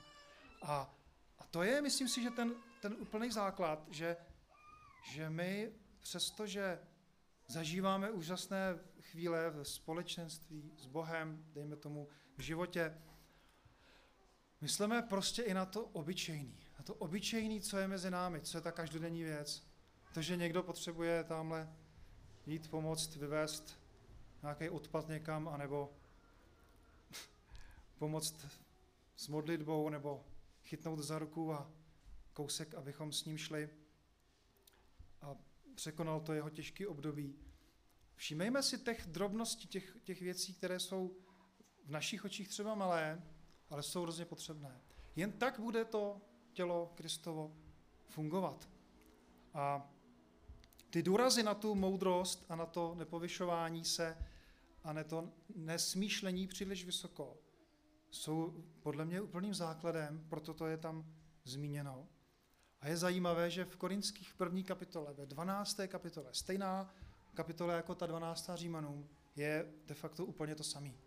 A, 0.62 0.94
a 1.38 1.44
to 1.44 1.62
je, 1.62 1.82
myslím 1.82 2.08
si, 2.08 2.22
že 2.22 2.30
ten, 2.30 2.54
ten 2.80 2.96
úplný 2.98 3.30
základ, 3.30 3.86
že, 3.90 4.16
že 5.12 5.30
my, 5.30 5.72
přestože 6.00 6.78
zažíváme 7.52 8.10
úžasné 8.10 8.78
chvíle 9.00 9.50
v 9.50 9.64
společenství 9.64 10.72
s 10.76 10.86
Bohem, 10.86 11.44
dejme 11.52 11.76
tomu 11.76 12.08
v 12.36 12.40
životě, 12.42 12.98
myslíme 14.60 15.02
prostě 15.02 15.42
i 15.42 15.54
na 15.54 15.66
to 15.66 15.84
obyčejný. 15.84 16.58
Na 16.78 16.84
to 16.84 16.94
obyčejný, 16.94 17.60
co 17.60 17.78
je 17.78 17.88
mezi 17.88 18.10
námi, 18.10 18.40
co 18.40 18.58
je 18.58 18.62
ta 18.62 18.72
každodenní 18.72 19.22
věc. 19.22 19.66
To, 20.14 20.22
že 20.22 20.36
někdo 20.36 20.62
potřebuje 20.62 21.24
tamhle 21.24 21.72
jít 22.46 22.70
pomoct 22.70 23.16
vyvést 23.16 23.78
nějaký 24.42 24.68
odpad 24.68 25.08
někam, 25.08 25.48
anebo 25.48 25.92
pomoct 27.98 28.46
s 29.16 29.28
modlitbou, 29.28 29.88
nebo 29.88 30.24
chytnout 30.64 30.98
za 30.98 31.18
ruku 31.18 31.52
a 31.52 31.70
kousek, 32.32 32.74
abychom 32.74 33.12
s 33.12 33.24
ním 33.24 33.38
šli 33.38 33.70
překonal 35.74 36.20
to 36.20 36.32
jeho 36.32 36.50
těžké 36.50 36.88
období. 36.88 37.34
Všímejme 38.14 38.62
si 38.62 38.78
těch 38.78 39.06
drobností, 39.06 39.68
těch, 39.68 39.96
těch 40.02 40.22
věcí, 40.22 40.54
které 40.54 40.80
jsou 40.80 41.16
v 41.84 41.90
našich 41.90 42.24
očích 42.24 42.48
třeba 42.48 42.74
malé, 42.74 43.22
ale 43.70 43.82
jsou 43.82 44.02
hrozně 44.02 44.24
potřebné. 44.24 44.80
Jen 45.16 45.32
tak 45.32 45.60
bude 45.60 45.84
to 45.84 46.20
tělo 46.52 46.92
Kristovo 46.94 47.56
fungovat. 48.08 48.68
A 49.54 49.90
ty 50.90 51.02
důrazy 51.02 51.42
na 51.42 51.54
tu 51.54 51.74
moudrost 51.74 52.46
a 52.48 52.56
na 52.56 52.66
to 52.66 52.94
nepovyšování 52.94 53.84
se 53.84 54.18
a 54.84 54.92
na 54.92 55.04
to 55.04 55.32
nesmýšlení 55.54 56.46
příliš 56.46 56.84
vysoko 56.84 57.38
jsou 58.12 58.64
podle 58.80 59.04
mě 59.04 59.20
úplným 59.20 59.54
základem, 59.54 60.26
proto 60.28 60.54
to 60.54 60.66
je 60.66 60.76
tam 60.76 61.14
zmíněno. 61.44 62.08
A 62.82 62.88
je 62.88 62.96
zajímavé, 62.96 63.50
že 63.50 63.64
v 63.64 63.76
korinských 63.76 64.34
první 64.34 64.64
kapitole, 64.64 65.12
ve 65.12 65.26
12. 65.26 65.80
kapitole, 65.86 66.28
stejná 66.32 66.94
kapitola 67.34 67.74
jako 67.74 67.94
ta 67.94 68.06
12. 68.06 68.50
Římanům, 68.54 69.08
je 69.36 69.72
de 69.86 69.94
facto 69.94 70.24
úplně 70.24 70.54
to 70.54 70.64
samý. 70.64 70.98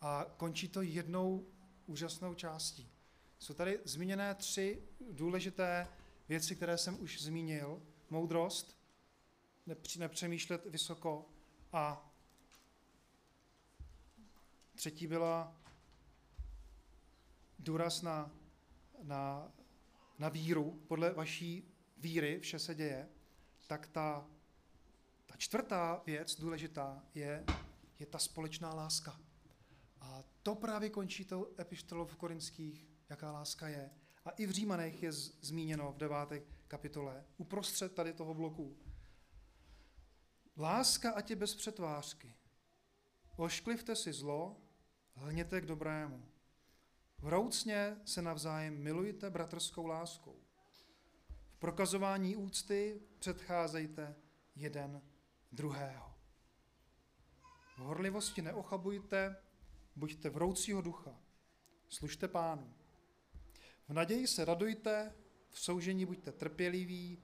A 0.00 0.26
končí 0.36 0.68
to 0.68 0.82
jednou 0.82 1.46
úžasnou 1.86 2.34
částí. 2.34 2.90
Jsou 3.38 3.54
tady 3.54 3.80
zmíněné 3.84 4.34
tři 4.34 4.82
důležité 5.10 5.88
věci, 6.28 6.56
které 6.56 6.78
jsem 6.78 7.00
už 7.00 7.22
zmínil. 7.22 7.82
Moudrost, 8.10 8.78
nepřemýšlet 9.98 10.66
vysoko 10.66 11.26
a 11.72 12.10
třetí 14.74 15.06
byla 15.06 15.56
důraz 17.58 18.02
na, 18.02 18.30
na, 19.02 19.52
na 20.18 20.28
víru. 20.28 20.82
Podle 20.88 21.12
vaší 21.12 21.74
víry 21.96 22.40
vše 22.40 22.58
se 22.58 22.74
děje, 22.74 23.08
tak 23.66 23.86
ta 23.86 24.28
Ta 25.26 25.36
čtvrtá 25.36 26.02
věc, 26.06 26.40
důležitá, 26.40 27.04
je, 27.14 27.44
je 27.98 28.06
ta 28.06 28.18
společná 28.18 28.74
láska. 28.74 29.20
A 30.00 30.24
to 30.42 30.54
právě 30.54 30.90
končí 30.90 31.24
to 31.24 31.60
epištolou 31.60 32.06
v 32.06 32.16
Korinských, 32.16 32.88
jaká 33.08 33.32
láska 33.32 33.68
je. 33.68 33.90
A 34.24 34.30
i 34.30 34.46
v 34.46 34.50
Římanech 34.50 35.02
je 35.02 35.12
zmíněno 35.12 35.92
v 35.92 35.96
deváté 35.96 36.42
kapitole, 36.68 37.24
uprostřed 37.36 37.94
tady 37.94 38.12
toho 38.12 38.34
bloku. 38.34 38.76
Láska 40.56 41.10
ať 41.10 41.30
je 41.30 41.36
bez 41.36 41.54
přetvářky. 41.54 42.34
Ošklivte 43.36 43.96
si 43.96 44.12
zlo, 44.12 44.56
hněte 45.14 45.60
k 45.60 45.66
dobrému. 45.66 46.28
Vroucně 47.22 47.96
se 48.04 48.22
navzájem 48.22 48.82
milujte 48.82 49.30
bratrskou 49.30 49.86
láskou. 49.86 50.36
V 51.50 51.58
prokazování 51.58 52.36
úcty 52.36 53.00
předcházejte 53.18 54.16
jeden 54.56 55.02
druhého. 55.52 56.14
V 57.76 57.78
horlivosti 57.78 58.42
neochabujte, 58.42 59.36
buďte 59.96 60.30
vroucího 60.30 60.80
ducha, 60.80 61.20
služte 61.88 62.28
pánu. 62.28 62.74
V 63.88 63.92
naději 63.92 64.26
se 64.26 64.44
radujte, 64.44 65.14
v 65.50 65.60
soužení 65.60 66.06
buďte 66.06 66.32
trpěliví, 66.32 67.22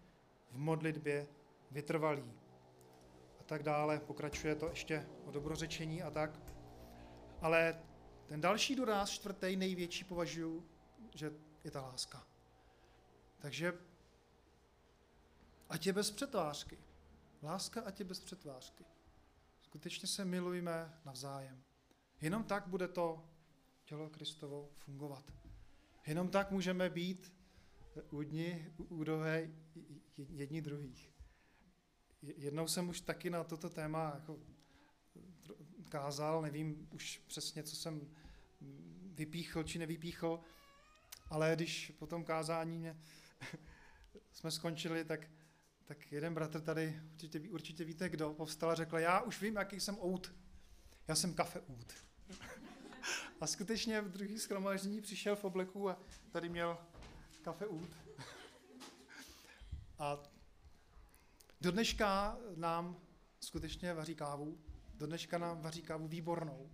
v 0.50 0.58
modlitbě 0.58 1.26
vytrvalí. 1.70 2.32
A 3.40 3.42
tak 3.42 3.62
dále, 3.62 4.00
pokračuje 4.00 4.54
to 4.54 4.68
ještě 4.68 5.06
o 5.24 5.30
dobrořečení 5.30 6.02
a 6.02 6.10
tak. 6.10 6.40
Ale 7.40 7.82
ten 8.26 8.40
další 8.40 8.74
doraz, 8.76 9.10
čtvrtý, 9.10 9.56
největší, 9.56 10.04
považuji, 10.04 10.68
že 11.14 11.32
je 11.64 11.70
ta 11.70 11.82
láska. 11.82 12.26
Takže 13.38 13.72
ať 15.68 15.86
je 15.86 15.92
bez 15.92 16.10
přetvářky. 16.10 16.78
Láska 17.42 17.80
ať 17.80 17.98
je 17.98 18.04
bez 18.04 18.20
přetvářky. 18.20 18.84
Skutečně 19.60 20.08
se 20.08 20.24
milujme 20.24 21.00
navzájem. 21.04 21.62
Jenom 22.20 22.44
tak 22.44 22.66
bude 22.66 22.88
to 22.88 23.24
tělo 23.84 24.10
Kristovo 24.10 24.70
fungovat. 24.78 25.32
Jenom 26.06 26.28
tak 26.28 26.50
můžeme 26.50 26.90
být 26.90 27.32
údni, 28.10 28.72
údové 28.88 29.50
jedni 30.16 30.62
druhých. 30.62 31.14
Jednou 32.22 32.68
jsem 32.68 32.88
už 32.88 33.00
taky 33.00 33.30
na 33.30 33.44
toto 33.44 33.70
téma 33.70 34.12
jako 34.14 34.38
kázal, 35.88 36.42
nevím 36.42 36.88
už 36.90 37.22
přesně, 37.26 37.62
co 37.62 37.76
jsem 37.76 38.10
vypíchl 39.14 39.62
či 39.62 39.78
nevypíchl, 39.78 40.40
ale 41.30 41.52
když 41.54 41.92
po 41.98 42.06
tom 42.06 42.24
kázání 42.24 42.78
mě, 42.78 43.00
jsme 44.32 44.50
skončili, 44.50 45.04
tak, 45.04 45.30
tak 45.84 46.12
jeden 46.12 46.34
bratr 46.34 46.60
tady, 46.60 47.00
určitě, 47.12 47.40
určitě 47.40 47.84
víte 47.84 48.08
kdo, 48.08 48.32
povstal 48.32 48.70
a 48.70 48.74
řekl, 48.74 48.98
já 48.98 49.20
už 49.20 49.40
vím, 49.40 49.56
jaký 49.56 49.80
jsem 49.80 49.98
out. 49.98 50.34
Já 51.08 51.14
jsem 51.14 51.34
kafe 51.34 51.60
out. 51.60 51.92
A 53.40 53.46
skutečně 53.46 54.00
v 54.00 54.08
druhý 54.08 54.38
schromáždění 54.38 55.00
přišel 55.00 55.36
v 55.36 55.44
obleku 55.44 55.90
a 55.90 55.98
tady 56.30 56.48
měl 56.48 56.78
kafe 57.42 57.66
out. 57.66 57.90
A 59.98 60.22
do 61.60 61.72
dneška 61.72 62.38
nám 62.56 63.00
skutečně 63.40 63.94
vaří 63.94 64.14
kávu. 64.14 64.58
Do 64.96 65.06
dneška 65.06 65.38
nám 65.38 65.60
vaří 65.60 65.82
kávu 65.82 66.08
výbornou. 66.08 66.70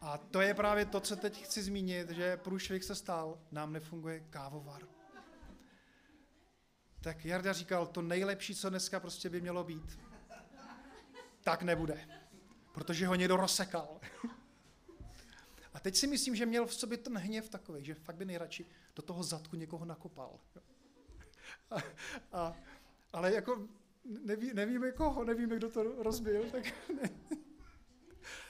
A 0.00 0.18
to 0.18 0.40
je 0.40 0.54
právě 0.54 0.84
to, 0.84 1.00
co 1.00 1.16
teď 1.16 1.44
chci 1.44 1.62
zmínit, 1.62 2.10
že 2.10 2.36
průšvih 2.36 2.84
se 2.84 2.94
stal, 2.94 3.38
nám 3.50 3.72
nefunguje 3.72 4.20
kávovar. 4.20 4.82
Tak 7.00 7.24
Jarda 7.24 7.52
říkal, 7.52 7.86
to 7.86 8.02
nejlepší, 8.02 8.54
co 8.54 8.70
dneska 8.70 9.00
prostě 9.00 9.28
by 9.28 9.40
mělo 9.40 9.64
být, 9.64 9.98
tak 11.40 11.62
nebude, 11.62 12.08
protože 12.72 13.06
ho 13.06 13.14
někdo 13.14 13.36
rozsekal. 13.36 14.00
A 15.74 15.80
teď 15.80 15.96
si 15.96 16.06
myslím, 16.06 16.36
že 16.36 16.46
měl 16.46 16.66
v 16.66 16.74
sobě 16.74 16.98
ten 16.98 17.18
hněv 17.18 17.48
takový, 17.48 17.84
že 17.84 17.94
fakt 17.94 18.16
by 18.16 18.24
nejradši 18.24 18.66
do 18.96 19.02
toho 19.02 19.22
zadku 19.22 19.56
někoho 19.56 19.84
nakopal. 19.84 20.40
A, 21.70 21.76
a, 22.32 22.56
ale 23.12 23.34
jako 23.34 23.68
neví, 24.04 24.50
nevíme 24.54 24.92
koho, 24.92 25.24
nevíme, 25.24 25.56
kdo 25.56 25.70
to 25.70 26.02
rozbil, 26.02 26.50
tak 26.50 26.64
ne. 27.02 27.10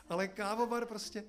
Ale 0.09 0.29
kávovar 0.29 0.87
prostě 0.87 1.25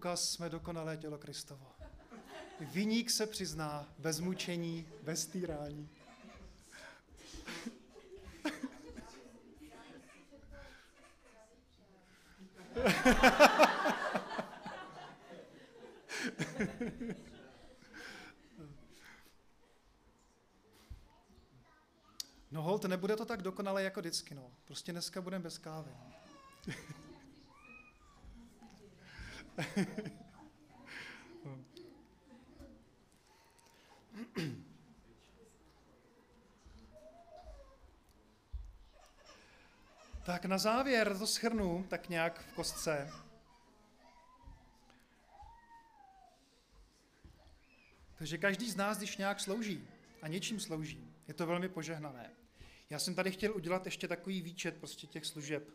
Úkaz, 0.00 0.30
jsme 0.32 0.48
dokonalé 0.48 0.96
tělo 0.96 1.18
Kristovo. 1.18 1.66
Vyník 2.60 3.10
se 3.10 3.26
přizná 3.26 3.88
bez 3.98 4.20
mučení, 4.20 4.88
bez 5.02 5.26
týrání. 5.26 5.90
No 22.50 22.62
hold, 22.62 22.84
nebude 22.84 23.16
to 23.16 23.24
tak 23.24 23.42
dokonale 23.42 23.82
jako 23.82 24.00
vždycky, 24.00 24.34
no. 24.34 24.50
Prostě 24.64 24.92
dneska 24.92 25.20
budeme 25.20 25.42
bez 25.42 25.58
kávy. 25.58 25.90
tak 40.24 40.44
na 40.44 40.58
závěr 40.58 41.18
to 41.18 41.26
schrnu 41.26 41.86
tak 41.88 42.08
nějak 42.08 42.40
v 42.40 42.52
kostce. 42.52 43.12
Takže 48.14 48.38
každý 48.38 48.70
z 48.70 48.76
nás, 48.76 48.98
když 48.98 49.16
nějak 49.16 49.40
slouží 49.40 49.88
a 50.22 50.28
něčím 50.28 50.60
slouží, 50.60 51.14
je 51.28 51.34
to 51.34 51.46
velmi 51.46 51.68
požehnané. 51.68 52.30
Já 52.90 52.98
jsem 52.98 53.14
tady 53.14 53.30
chtěl 53.30 53.56
udělat 53.56 53.84
ještě 53.84 54.08
takový 54.08 54.42
výčet 54.42 54.76
prostě 54.76 55.06
těch 55.06 55.26
služeb. 55.26 55.70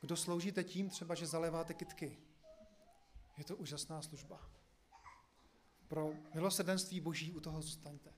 Kdo 0.00 0.16
sloužíte 0.16 0.64
tím 0.64 0.88
třeba, 0.88 1.14
že 1.14 1.26
zaléváte 1.26 1.74
kitky, 1.74 2.18
je 3.38 3.44
to 3.44 3.56
úžasná 3.56 4.02
služba. 4.02 4.50
Pro 5.88 6.12
milosrdenství 6.34 7.00
Boží 7.00 7.32
u 7.32 7.40
toho 7.40 7.62
zůstaňte. 7.62 8.12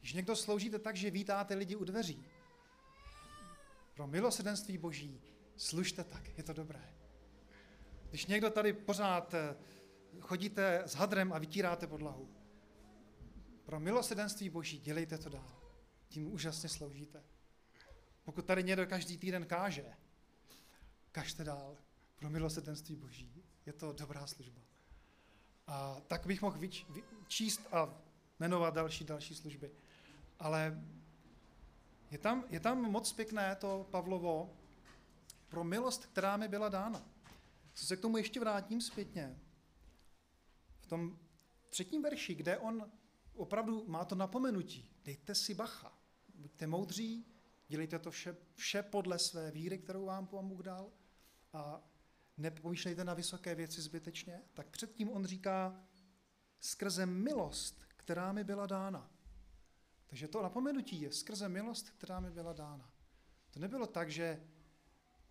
Když 0.00 0.12
někdo 0.12 0.36
sloužíte 0.36 0.78
tak, 0.78 0.96
že 0.96 1.10
vítáte 1.10 1.54
lidi 1.54 1.76
u 1.76 1.84
dveří, 1.84 2.26
pro 3.94 4.06
milosrdenství 4.06 4.78
Boží 4.78 5.20
služte 5.56 6.04
tak, 6.04 6.38
je 6.38 6.44
to 6.44 6.52
dobré. 6.52 6.94
Když 8.10 8.26
někdo 8.26 8.50
tady 8.50 8.72
pořád 8.72 9.34
eh, 9.34 9.56
chodíte 10.20 10.82
s 10.86 10.94
hadrem 10.94 11.32
a 11.32 11.38
vytíráte 11.38 11.86
podlahu, 11.86 12.34
pro 13.64 13.80
milosrdenství 13.80 14.48
Boží 14.48 14.78
dělejte 14.78 15.18
to 15.18 15.28
dál. 15.28 15.60
Tím 16.08 16.32
úžasně 16.32 16.68
sloužíte. 16.68 17.22
Pokud 18.24 18.44
tady 18.44 18.62
někdo 18.62 18.86
každý 18.86 19.18
týden 19.18 19.46
káže, 19.46 19.84
kažte 21.12 21.44
dál 21.44 21.76
pro 22.16 22.30
milosrdenství 22.30 22.96
Boží. 22.96 23.43
Je 23.66 23.72
to 23.72 23.92
dobrá 23.92 24.26
služba. 24.26 24.60
A 25.66 26.00
tak 26.06 26.26
bych 26.26 26.42
mohl 26.42 26.58
vyč, 26.58 26.86
číst 27.28 27.60
a 27.72 27.94
jmenovat 28.40 28.74
další, 28.74 29.04
další 29.04 29.34
služby. 29.34 29.70
Ale 30.38 30.84
je 32.10 32.18
tam, 32.18 32.44
je 32.50 32.60
tam 32.60 32.82
moc 32.90 33.12
pěkné 33.12 33.56
to 33.56 33.86
Pavlovo 33.90 34.56
pro 35.48 35.64
milost, 35.64 36.06
která 36.06 36.36
mi 36.36 36.48
byla 36.48 36.68
dána. 36.68 37.08
Co 37.74 37.86
se 37.86 37.96
k 37.96 38.00
tomu 38.00 38.16
ještě 38.16 38.40
vrátím 38.40 38.80
zpětně. 38.80 39.40
V 40.80 40.86
tom 40.86 41.18
třetím 41.68 42.02
verši, 42.02 42.34
kde 42.34 42.58
on 42.58 42.90
opravdu 43.34 43.84
má 43.86 44.04
to 44.04 44.14
napomenutí. 44.14 44.90
Dejte 45.04 45.34
si 45.34 45.54
bacha. 45.54 45.98
Buďte 46.34 46.66
moudří, 46.66 47.26
dělejte 47.68 47.98
to 47.98 48.10
vše, 48.10 48.36
vše 48.54 48.82
podle 48.82 49.18
své 49.18 49.50
víry, 49.50 49.78
kterou 49.78 50.04
vám 50.04 50.26
Pán 50.26 50.48
Bůh 50.48 50.62
dal. 50.62 50.92
A 51.52 51.82
nepomýšlejte 52.36 53.04
na 53.04 53.14
vysoké 53.14 53.54
věci 53.54 53.82
zbytečně, 53.82 54.42
tak 54.54 54.66
předtím 54.66 55.10
on 55.10 55.24
říká, 55.24 55.84
skrze 56.60 57.06
milost, 57.06 57.84
která 57.96 58.32
mi 58.32 58.44
byla 58.44 58.66
dána. 58.66 59.10
Takže 60.06 60.28
to 60.28 60.42
napomenutí 60.42 61.00
je 61.00 61.12
skrze 61.12 61.48
milost, 61.48 61.90
která 61.90 62.20
mi 62.20 62.30
byla 62.30 62.52
dána. 62.52 62.92
To 63.50 63.60
nebylo 63.60 63.86
tak, 63.86 64.10
že 64.10 64.48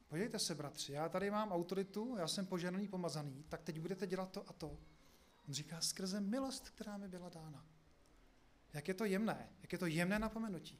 podívejte 0.08 0.40
se, 0.40 0.56
bratři, 0.56 0.94
já 0.94 1.10
tady 1.10 1.32
mám 1.32 1.52
autoritu, 1.52 2.16
já 2.18 2.28
jsem 2.28 2.46
poženaný, 2.46 2.88
pomazaný, 2.88 3.44
tak 3.50 3.64
teď 3.64 3.80
budete 3.80 4.08
dělat 4.08 4.32
to 4.32 4.50
a 4.50 4.54
to. 4.54 4.80
On 5.48 5.54
říká 5.54 5.82
skrze 5.82 6.20
milost, 6.20 6.70
která 6.70 6.98
mi 6.98 7.08
byla 7.08 7.30
dána. 7.30 7.66
Jak 8.74 8.88
je 8.88 8.94
to 8.94 9.06
jemné, 9.06 9.50
jak 9.62 9.72
je 9.72 9.78
to 9.78 9.86
jemné 9.86 10.20
napomenutí. 10.20 10.80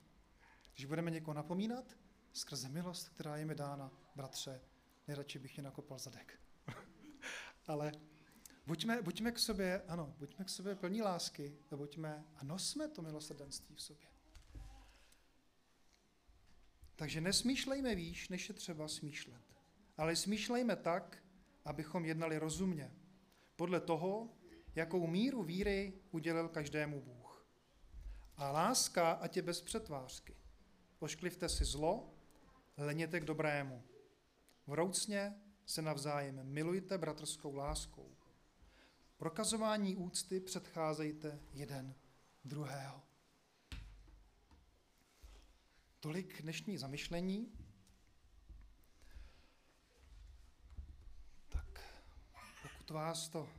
Když 0.74 0.86
budeme 0.86 1.12
někoho 1.12 1.34
napomínat, 1.34 1.98
skrze 2.34 2.70
milost, 2.70 3.10
která 3.10 3.38
je 3.38 3.46
mi 3.46 3.56
dána, 3.56 3.92
bratře, 4.16 4.62
nejradši 5.08 5.40
bych 5.40 5.58
je 5.58 5.64
nakopal 5.64 6.00
zadek. 6.00 6.40
Ale 7.68 7.92
buďme, 8.68 9.02
buďme 9.02 9.32
k 9.32 9.40
sobě, 9.40 9.82
ano, 9.88 10.16
buďme 10.18 10.46
k 10.46 10.50
sobě 10.50 10.76
plní 10.76 11.02
lásky 11.02 11.58
a 11.72 11.76
buďme 11.76 12.26
a 12.36 12.44
nosme 12.44 12.88
to 12.88 13.02
milosrdenství 13.02 13.76
v 13.76 13.82
sobě. 13.82 14.08
Takže 16.96 17.22
nesmýšlejme 17.22 17.96
výš, 17.96 18.30
než 18.30 18.50
je 18.50 18.56
třeba 18.56 18.88
smýšlet. 18.88 19.44
Ale 19.98 20.16
smýšlejme 20.16 20.76
tak, 20.76 21.24
abychom 21.66 22.06
jednali 22.06 22.38
rozumně. 22.38 22.92
Podle 23.56 23.80
toho, 23.80 24.34
jakou 24.76 25.08
míru 25.08 25.44
víry 25.44 25.94
udělil 26.12 26.50
každému 26.50 27.02
Bůh. 27.02 27.48
A 28.38 28.52
láska, 28.52 29.12
ať 29.12 29.36
je 29.36 29.42
bez 29.42 29.62
přetvářky. 29.62 30.36
Ošklivte 31.00 31.50
si 31.50 31.66
zlo, 31.66 32.14
leněte 32.78 33.20
k 33.20 33.26
dobrému. 33.26 33.84
Vroucně 34.68 35.42
se 35.66 35.82
navzájem 35.82 36.44
milujte 36.44 36.98
bratrskou 36.98 37.56
láskou. 37.56 38.16
Prokazování 39.18 39.96
úcty 39.96 40.40
předcházejte 40.40 41.40
jeden 41.54 41.96
druhého. 42.46 43.02
Tolik 46.00 46.42
dnešní 46.42 46.78
zamyšlení. 46.78 47.52
Tak, 51.50 51.80
pokud 52.62 52.90
vás 52.90 53.30
to 53.30 53.50